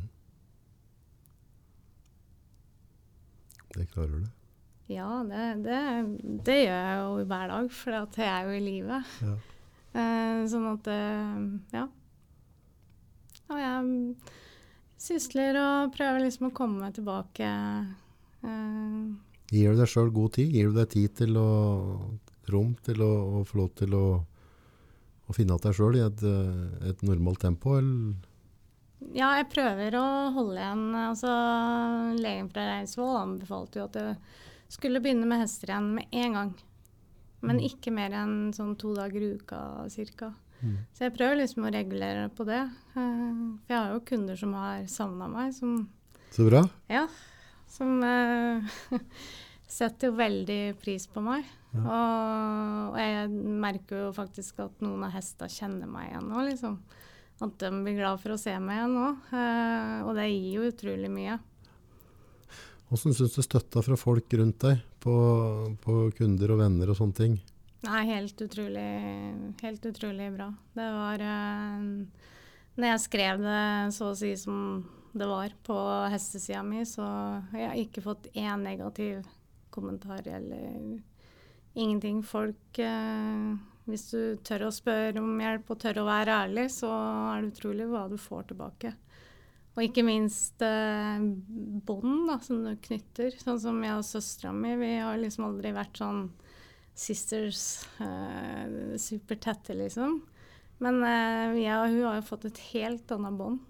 Det 3.74 3.88
klarer 3.92 4.22
du. 4.22 4.30
Ja, 4.92 5.08
det, 5.24 5.44
det, 5.64 5.80
det 6.44 6.56
gjør 6.66 6.80
jeg 6.80 6.96
jo 7.00 7.26
hver 7.30 7.50
dag, 7.50 7.68
for 7.72 7.96
jeg 7.96 8.28
er 8.28 8.48
jo 8.48 8.56
i 8.56 8.62
livet. 8.64 9.12
Ja. 9.24 9.34
Eh, 9.94 10.40
sånn 10.50 10.66
at 10.72 10.90
eh, 10.92 11.44
Ja. 11.78 11.84
Og 13.52 13.60
jeg 13.60 14.16
sysler 15.04 15.56
og 15.60 15.92
prøver 15.94 16.22
liksom 16.24 16.48
å 16.48 16.54
komme 16.56 16.80
meg 16.84 16.94
tilbake. 16.96 17.48
Eh, 18.44 19.00
Gir 19.54 19.74
du 19.74 19.80
deg 19.82 19.90
sjøl 19.90 20.12
god 20.14 20.36
tid? 20.38 20.52
Gir 20.56 20.70
du 20.72 20.78
deg 20.80 20.92
tid 20.94 21.16
til 21.20 21.36
å 21.40 21.48
rom 22.52 22.74
til 22.84 23.00
å, 23.04 23.10
å 23.40 23.42
få 23.48 23.60
lov 23.62 23.72
til 23.78 23.94
å, 23.96 24.04
å 24.20 25.36
finne 25.36 25.54
igjen 25.54 25.64
deg 25.68 25.76
sjøl 25.78 25.98
i 26.00 26.04
et, 26.04 26.24
eh, 26.28 26.88
et 26.90 27.04
normalt 27.06 27.40
tempo? 27.44 27.76
Eller? 27.80 28.16
Ja, 29.12 29.34
jeg 29.38 29.50
prøver 29.52 29.96
å 29.98 30.04
holde 30.34 30.56
igjen. 30.62 30.84
Altså, 30.96 31.32
legen 32.18 32.48
fra 32.52 32.64
Reinsvoll 32.70 33.16
anbefalte 33.20 33.80
jo 33.82 33.88
at 33.88 33.98
jeg 34.00 34.16
skulle 34.72 35.02
begynne 35.04 35.28
med 35.28 35.42
hester 35.44 35.70
igjen 35.74 35.90
med 35.98 36.16
en 36.24 36.38
gang. 36.38 36.54
Men 37.44 37.60
ikke 37.60 37.92
mer 37.92 38.14
enn 38.16 38.54
sånn 38.56 38.72
to 38.80 38.94
dager 38.96 39.20
i 39.20 39.34
uka 39.36 39.60
ca. 40.16 40.30
Mm. 40.64 40.76
Så 40.96 41.04
jeg 41.04 41.12
prøver 41.18 41.42
liksom 41.42 41.66
å 41.68 41.72
regulere 41.74 42.28
på 42.32 42.46
det. 42.48 42.62
Eh, 42.96 43.42
For 43.66 43.74
jeg 43.74 43.76
har 43.82 43.92
jo 43.92 44.04
kunder 44.08 44.38
som 44.40 44.54
har 44.56 44.86
savna 44.88 45.28
meg, 45.28 45.52
som 45.52 45.82
Så 46.32 46.46
bra. 46.48 46.62
ja, 46.88 47.04
som 47.68 48.00
eh, 48.02 48.64
setter 49.68 50.08
jo 50.08 50.16
veldig 50.16 50.62
pris 50.80 51.04
på 51.10 51.20
meg. 51.20 51.44
Og, 51.74 51.90
og 51.90 52.98
jeg 53.02 53.28
merker 53.60 54.04
jo 54.06 54.10
faktisk 54.14 54.60
at 54.62 54.80
noen 54.84 55.02
av 55.08 55.10
hestene 55.16 55.50
kjenner 55.50 55.90
meg 55.90 56.12
igjen 56.12 56.28
nå, 56.30 56.44
liksom. 56.48 56.78
At 57.42 57.56
de 57.58 57.70
blir 57.82 57.98
glad 57.98 58.20
for 58.22 58.34
å 58.34 58.38
se 58.38 58.54
meg 58.62 58.78
igjen 58.78 58.94
nå. 58.94 59.08
Eh, 59.34 59.96
og 60.06 60.14
det 60.18 60.28
gir 60.30 60.60
jo 60.60 60.68
utrolig 60.70 61.10
mye. 61.10 61.38
Hvordan 62.88 63.16
syns 63.16 63.34
du 63.34 63.42
støtta 63.42 63.82
fra 63.82 63.96
folk 63.98 64.36
rundt 64.38 64.60
deg, 64.62 64.82
på, 65.02 65.14
på 65.82 65.96
kunder 66.14 66.54
og 66.54 66.60
venner 66.62 66.92
og 66.92 66.98
sånne 67.00 67.18
ting? 67.18 67.38
Nei, 67.84 68.02
helt 68.08 68.38
utrolig, 68.40 68.90
helt 69.60 69.88
utrolig 69.90 70.28
bra. 70.36 70.46
Det 70.76 70.90
var 70.94 71.24
eh, 71.24 71.88
Når 72.78 72.92
jeg 72.92 73.02
skrev 73.02 73.42
det 73.42 73.64
så 73.96 74.12
å 74.12 74.18
si 74.18 74.30
som 74.40 74.84
det 75.14 75.26
var 75.30 75.52
på 75.66 75.76
hestesida 76.10 76.62
mi, 76.66 76.82
så 76.88 77.04
jeg 77.54 77.68
har 77.68 77.76
ikke 77.78 78.02
fått 78.02 78.30
én 78.34 78.64
negativ 78.66 79.26
kommentar 79.74 80.26
eller 80.26 80.96
ingenting. 81.74 82.22
Folk 82.26 82.78
eh, 82.82 83.54
Hvis 83.84 84.06
du 84.14 84.20
tør 84.46 84.68
å 84.68 84.72
spørre 84.72 85.20
om 85.20 85.40
hjelp 85.42 85.70
og 85.74 85.80
tør 85.82 86.00
å 86.00 86.06
være 86.08 86.38
ærlig, 86.46 86.70
så 86.72 86.88
er 86.88 87.42
det 87.42 87.52
utrolig 87.52 87.88
hva 87.90 88.06
du 88.08 88.16
får 88.20 88.46
tilbake. 88.52 88.94
Og 89.74 89.82
ikke 89.82 90.04
minst 90.06 90.62
eh, 90.62 91.24
bånd 91.84 92.30
som 92.46 92.62
du 92.62 92.72
knytter. 92.86 93.34
Sånn 93.42 93.58
som 93.60 93.80
jeg 93.82 93.98
og 93.98 94.06
søstera 94.06 94.54
mi. 94.54 94.76
Vi 94.78 94.92
har 95.02 95.18
liksom 95.18 95.48
aldri 95.48 95.74
vært 95.74 95.98
sånn 95.98 96.28
sisters 96.94 97.82
eh, 97.98 98.94
supertette, 99.02 99.74
liksom. 99.74 100.20
Men 100.84 101.02
eh, 101.02 101.58
jeg 101.64 101.74
og 101.74 101.90
hun 101.90 102.06
har 102.06 102.20
jo 102.20 102.28
fått 102.28 102.46
et 102.48 102.62
helt 102.70 103.14
annet 103.16 103.38
bånd. 103.40 103.60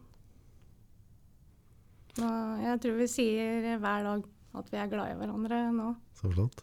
Og 2.20 2.62
jeg 2.62 2.84
tror 2.84 3.00
vi 3.00 3.10
sier 3.10 3.72
hver 3.82 4.06
dag 4.06 4.28
at 4.54 4.70
vi 4.70 4.78
er 4.78 4.90
glad 4.92 5.10
i 5.10 5.18
hverandre 5.18 5.64
nå. 5.74 5.90
Så 6.20 6.30
flott. 6.30 6.60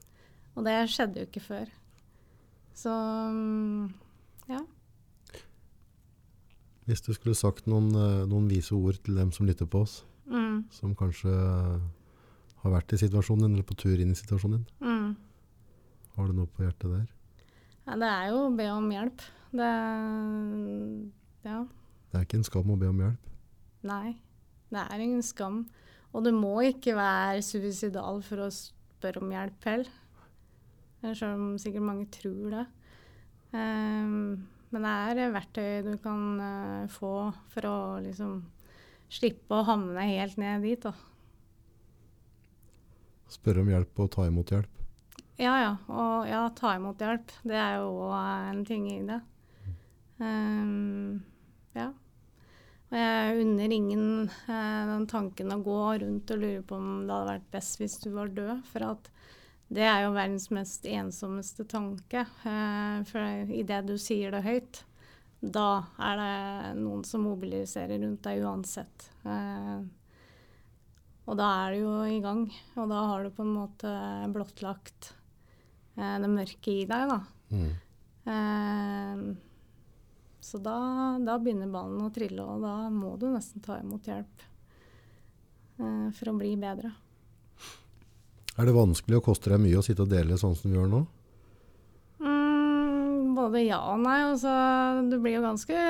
Og 0.55 0.63
det 0.67 0.77
skjedde 0.91 1.23
jo 1.23 1.27
ikke 1.27 1.43
før. 1.43 1.73
Så 2.81 2.91
mm, 2.91 3.89
ja. 4.49 4.61
Hvis 6.89 7.03
du 7.05 7.11
skulle 7.13 7.37
sagt 7.37 7.67
noen, 7.69 7.91
eh, 7.93 8.23
noen 8.29 8.49
vise 8.49 8.73
ord 8.75 8.97
til 9.05 9.19
dem 9.21 9.31
som 9.35 9.45
lytter 9.47 9.69
på 9.69 9.83
oss, 9.85 10.01
Mm, 10.31 10.63
som 10.71 10.93
kanskje 10.95 11.31
har 12.61 12.71
vært 12.71 12.93
i 12.95 12.99
situasjonen 13.01 13.47
din, 13.47 13.57
eller 13.57 13.67
på 13.67 13.75
tur 13.75 13.99
inn 13.99 14.13
i 14.13 14.17
situasjonen 14.17 14.61
din, 14.61 14.87
mm. 14.87 15.09
har 16.15 16.29
du 16.29 16.37
noe 16.37 16.47
på 16.47 16.63
hjertet 16.63 16.87
der? 16.87 17.07
Ja, 17.87 17.97
det 17.99 18.11
er 18.11 18.27
jo 18.29 18.45
å 18.45 18.55
be 18.55 18.67
om 18.71 18.89
hjelp. 18.93 19.25
Det 19.51 19.71
Ja. 21.43 21.65
Det 22.11 22.19
er 22.19 22.25
ikke 22.27 22.39
en 22.39 22.47
skam 22.47 22.71
å 22.71 22.79
be 22.79 22.91
om 22.91 22.99
hjelp. 23.01 23.31
Nei, 23.87 24.15
det 24.69 24.83
er 24.83 25.03
ingen 25.03 25.23
skam. 25.25 25.65
Og 26.13 26.23
du 26.23 26.31
må 26.35 26.59
ikke 26.67 26.93
være 26.95 27.41
suicidal 27.43 28.21
for 28.23 28.45
å 28.45 28.51
spørre 28.51 29.23
om 29.23 29.31
hjelp 29.31 29.67
heller. 29.67 29.91
Selv 31.01 31.35
om 31.35 31.53
sikkert 31.61 31.85
mange 31.85 32.07
tror 32.13 32.53
det. 32.53 32.65
Um, 33.51 34.47
men 34.71 34.85
det 34.85 35.23
er 35.25 35.33
verktøy 35.33 35.81
du 35.83 35.95
kan 35.99 36.21
uh, 36.39 36.91
få 36.91 37.31
for 37.51 37.67
å 37.67 37.77
liksom 38.03 38.37
slippe 39.11 39.57
å 39.57 39.65
havne 39.67 40.05
helt 40.07 40.37
ned 40.39 40.63
dit. 40.63 40.85
Da. 40.85 40.93
Spørre 43.31 43.65
om 43.65 43.73
hjelp 43.73 43.99
og 44.03 44.13
ta 44.13 44.27
imot 44.29 44.53
hjelp. 44.53 44.77
Ja 45.41 45.55
ja, 45.57 45.73
og 45.89 46.29
ja, 46.29 46.45
ta 46.55 46.75
imot 46.77 47.01
hjelp. 47.01 47.33
Det 47.47 47.57
er 47.57 47.79
jo 47.81 47.89
òg 48.05 48.15
en 48.51 48.63
ting 48.67 48.87
i 48.91 49.01
det. 49.07 49.19
Um, 50.21 51.21
ja. 51.75 51.89
Og 52.91 52.97
jeg 52.99 53.43
unner 53.45 53.71
ingen 53.71 54.07
eh, 54.27 54.81
den 54.89 55.05
tanken 55.07 55.53
å 55.55 55.61
gå 55.63 55.79
rundt 56.01 56.31
og 56.33 56.41
lure 56.41 56.63
på 56.67 56.75
om 56.75 57.05
det 57.07 57.15
hadde 57.15 57.29
vært 57.29 57.45
best 57.53 57.79
hvis 57.79 57.95
du 58.03 58.09
var 58.11 58.33
død. 58.35 58.65
For 58.67 58.83
at 58.83 59.07
det 59.71 59.85
er 59.87 60.01
jo 60.03 60.15
verdens 60.15 60.49
mest 60.51 60.85
ensommeste 60.89 61.63
tanke. 61.69 62.25
Eh, 62.43 62.97
for 63.07 63.51
idet 63.55 63.85
du 63.87 63.95
sier 64.01 64.33
det 64.35 64.43
høyt, 64.43 64.81
da 65.39 65.85
er 65.95 66.19
det 66.19 66.73
noen 66.81 67.05
som 67.07 67.23
mobiliserer 67.23 68.01
rundt 68.03 68.23
deg 68.25 68.43
uansett. 68.43 69.07
Eh, 69.23 69.77
og 71.23 71.37
da 71.39 71.47
er 71.61 71.71
du 71.71 71.85
jo 71.85 71.93
i 72.03 72.19
gang, 72.23 72.43
og 72.75 72.91
da 72.91 73.05
har 73.13 73.23
du 73.23 73.31
på 73.37 73.45
en 73.45 73.53
måte 73.55 73.93
blottlagt 74.33 75.13
eh, 75.95 76.17
det 76.19 76.31
mørke 76.33 76.73
i 76.73 76.83
deg, 76.89 77.13
da. 77.13 77.21
Mm. 77.51 77.71
Så 80.41 80.59
da, 80.61 80.75
da 81.23 81.37
begynner 81.41 81.71
ballen 81.71 82.03
å 82.05 82.11
trille, 82.13 82.43
og 82.43 82.61
da 82.61 82.75
må 82.93 83.15
du 83.17 83.29
nesten 83.31 83.63
ta 83.63 83.79
imot 83.81 84.05
hjelp 84.09 84.43
for 86.13 86.29
å 86.29 86.35
bli 86.37 86.51
bedre. 86.61 86.91
Er 88.59 88.67
det 88.67 88.75
vanskelig 88.75 89.21
og 89.21 89.27
koster 89.29 89.55
deg 89.55 89.63
mye 89.63 89.79
å 89.79 89.85
sitte 89.85 90.03
og 90.03 90.11
dele 90.11 90.37
sånn 90.39 90.55
som 90.57 90.71
du 90.71 90.77
gjør 90.77 90.89
nå? 90.91 91.01
Mm, 92.19 93.31
både 93.37 93.63
ja 93.63 93.79
og 93.93 94.01
nei. 94.03 94.17
Altså, 94.27 94.51
du 95.07 95.17
blir 95.23 95.37
jo 95.37 95.45
ganske 95.45 95.85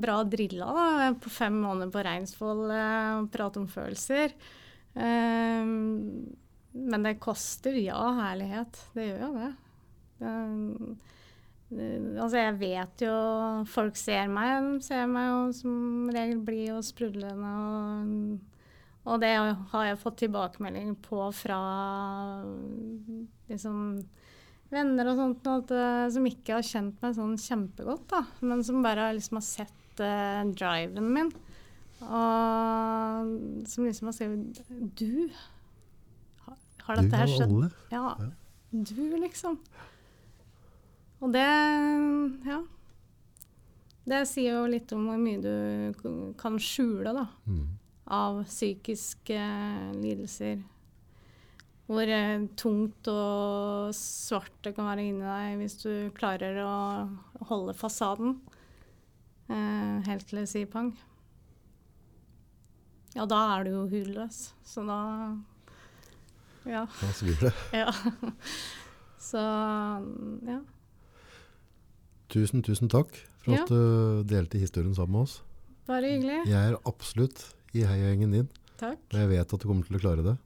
bra 0.00 0.22
drilla 0.24 1.12
på 1.20 1.32
fem 1.32 1.60
måneder 1.60 1.92
på 1.92 2.04
Reinsvoll 2.06 2.64
eh, 2.72 3.12
og 3.20 3.30
prate 3.34 3.60
om 3.60 3.68
følelser. 3.70 4.34
Um, 4.94 6.32
men 6.72 7.06
det 7.06 7.20
koster, 7.22 7.76
ja, 7.78 8.00
herlighet. 8.16 8.80
Det 8.96 9.10
gjør 9.10 9.24
jo 9.26 9.30
det. 9.36 9.50
Um, 10.20 10.96
altså, 12.20 12.36
jeg 12.36 12.56
vet 12.60 13.04
jo 13.06 13.14
Folk 13.70 13.96
ser 14.00 14.28
meg. 14.32 14.64
De 14.66 14.84
ser 14.84 15.06
meg 15.10 15.28
jo 15.28 15.42
som 15.60 16.10
regel 16.14 16.40
blid 16.46 16.72
og 16.78 16.86
sprudlende. 16.86 17.52
Og, 17.60 18.49
og 19.06 19.20
det 19.22 19.30
har 19.72 19.84
jeg 19.86 19.98
fått 20.02 20.18
tilbakemelding 20.20 20.94
på 21.02 21.22
fra 21.34 21.60
liksom 23.50 23.78
venner 24.70 25.08
og 25.10 25.16
sånt 25.18 25.46
at, 25.50 25.70
eh, 25.74 26.08
som 26.14 26.26
ikke 26.28 26.54
har 26.58 26.66
kjent 26.66 27.00
meg 27.02 27.14
sånn 27.16 27.36
kjempegodt, 27.40 28.04
da. 28.12 28.20
Men 28.46 28.62
som 28.66 28.82
bare 28.84 29.08
liksom 29.16 29.40
har 29.40 29.46
sett 29.46 30.02
uh, 30.04 30.44
driven 30.54 31.08
min. 31.12 31.32
Og 32.00 33.66
som 33.68 33.84
liksom 33.84 34.08
har 34.08 34.14
skrevet 34.16 34.60
Du, 34.96 35.28
ha- 36.46 36.56
Har 36.86 36.96
dette 37.02 37.18
her 37.20 37.28
skjedd? 37.28 37.66
Ja. 37.92 38.14
Ja. 38.18 38.30
Du, 38.72 39.02
liksom. 39.20 39.58
Og 41.20 41.32
det 41.34 41.44
Ja. 42.46 42.62
Det 44.10 44.22
sier 44.26 44.56
jo 44.56 44.62
litt 44.70 44.90
om 44.96 45.04
hvor 45.10 45.18
mye 45.20 45.42
du 45.44 46.32
kan 46.40 46.56
skjule, 46.58 47.12
da. 47.14 47.26
Mm. 47.46 47.66
Av 48.10 48.40
psykiske 48.48 49.38
lidelser. 50.00 50.62
Hvor 51.90 52.06
eh, 52.10 52.44
tungt 52.58 53.06
og 53.10 53.90
svart 53.98 54.54
det 54.62 54.72
kan 54.76 54.86
være 54.86 55.04
inni 55.08 55.26
deg 55.26 55.56
hvis 55.58 55.76
du 55.82 55.92
klarer 56.14 56.58
å 56.62 56.74
holde 57.50 57.74
fasaden 57.74 58.36
eh, 59.50 59.96
helt 60.06 60.26
til 60.30 60.38
det 60.42 60.48
sier 60.50 60.68
pang. 60.70 60.92
Ja, 63.16 63.24
da 63.26 63.40
er 63.56 63.66
du 63.66 63.72
jo 63.74 63.86
hudløs. 63.90 64.52
Så 64.66 64.84
da 64.86 65.00
Ja. 66.68 66.84
Da 67.00 67.12
svir 67.16 67.38
det. 67.40 67.50
Ja. 67.82 67.90
Så 69.20 69.40
ja. 70.46 70.60
Tusen, 72.30 72.62
tusen 72.62 72.88
takk 72.90 73.16
for 73.42 73.54
Ja. 73.56 73.62
at 73.64 73.68
du 73.72 74.22
delte 74.30 74.58
historien 74.62 74.94
sammen 74.94 75.12
med 75.18 75.26
oss. 75.26 75.40
Bare 75.90 76.06
hyggelig. 76.06 76.44
Jeg 76.46 76.70
er 76.70 76.78
absolutt 76.86 77.42
i 77.76 77.84
heiagjengen 77.86 78.32
din, 78.34 78.48
Takk. 78.80 78.98
og 79.12 79.18
jeg 79.20 79.28
vet 79.30 79.52
at 79.54 79.60
du 79.62 79.66
kommer 79.68 79.86
til 79.86 79.98
å 79.98 80.02
klare 80.02 80.24
det. 80.26 80.36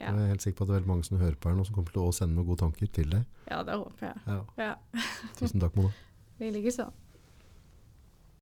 Ja. 0.00 0.10
Jeg 0.10 0.22
er 0.24 0.30
helt 0.32 0.42
sikker 0.42 0.56
på 0.58 0.64
at 0.64 0.68
det 0.70 0.74
er 0.74 0.80
veldig 0.80 0.90
mange 0.94 1.04
som 1.06 1.18
hører 1.20 1.36
på 1.38 1.50
her 1.50 1.56
nå, 1.58 1.66
som 1.68 1.76
kommer 1.76 1.92
til 1.94 2.02
å 2.02 2.12
sende 2.16 2.34
noen 2.38 2.48
gode 2.48 2.62
tanker 2.64 2.88
til 2.90 3.10
deg. 3.12 3.26
ja, 3.50 3.60
det 3.62 3.76
håper 3.76 4.08
jeg. 4.08 4.22
Ja. 4.26 4.38
Ja. 4.58 5.02
Tusen 5.38 5.60
takk, 5.62 5.76
Mona. 5.78 5.92
Vi 6.40 6.48
ligger 6.50 6.74
sånn. 6.74 6.94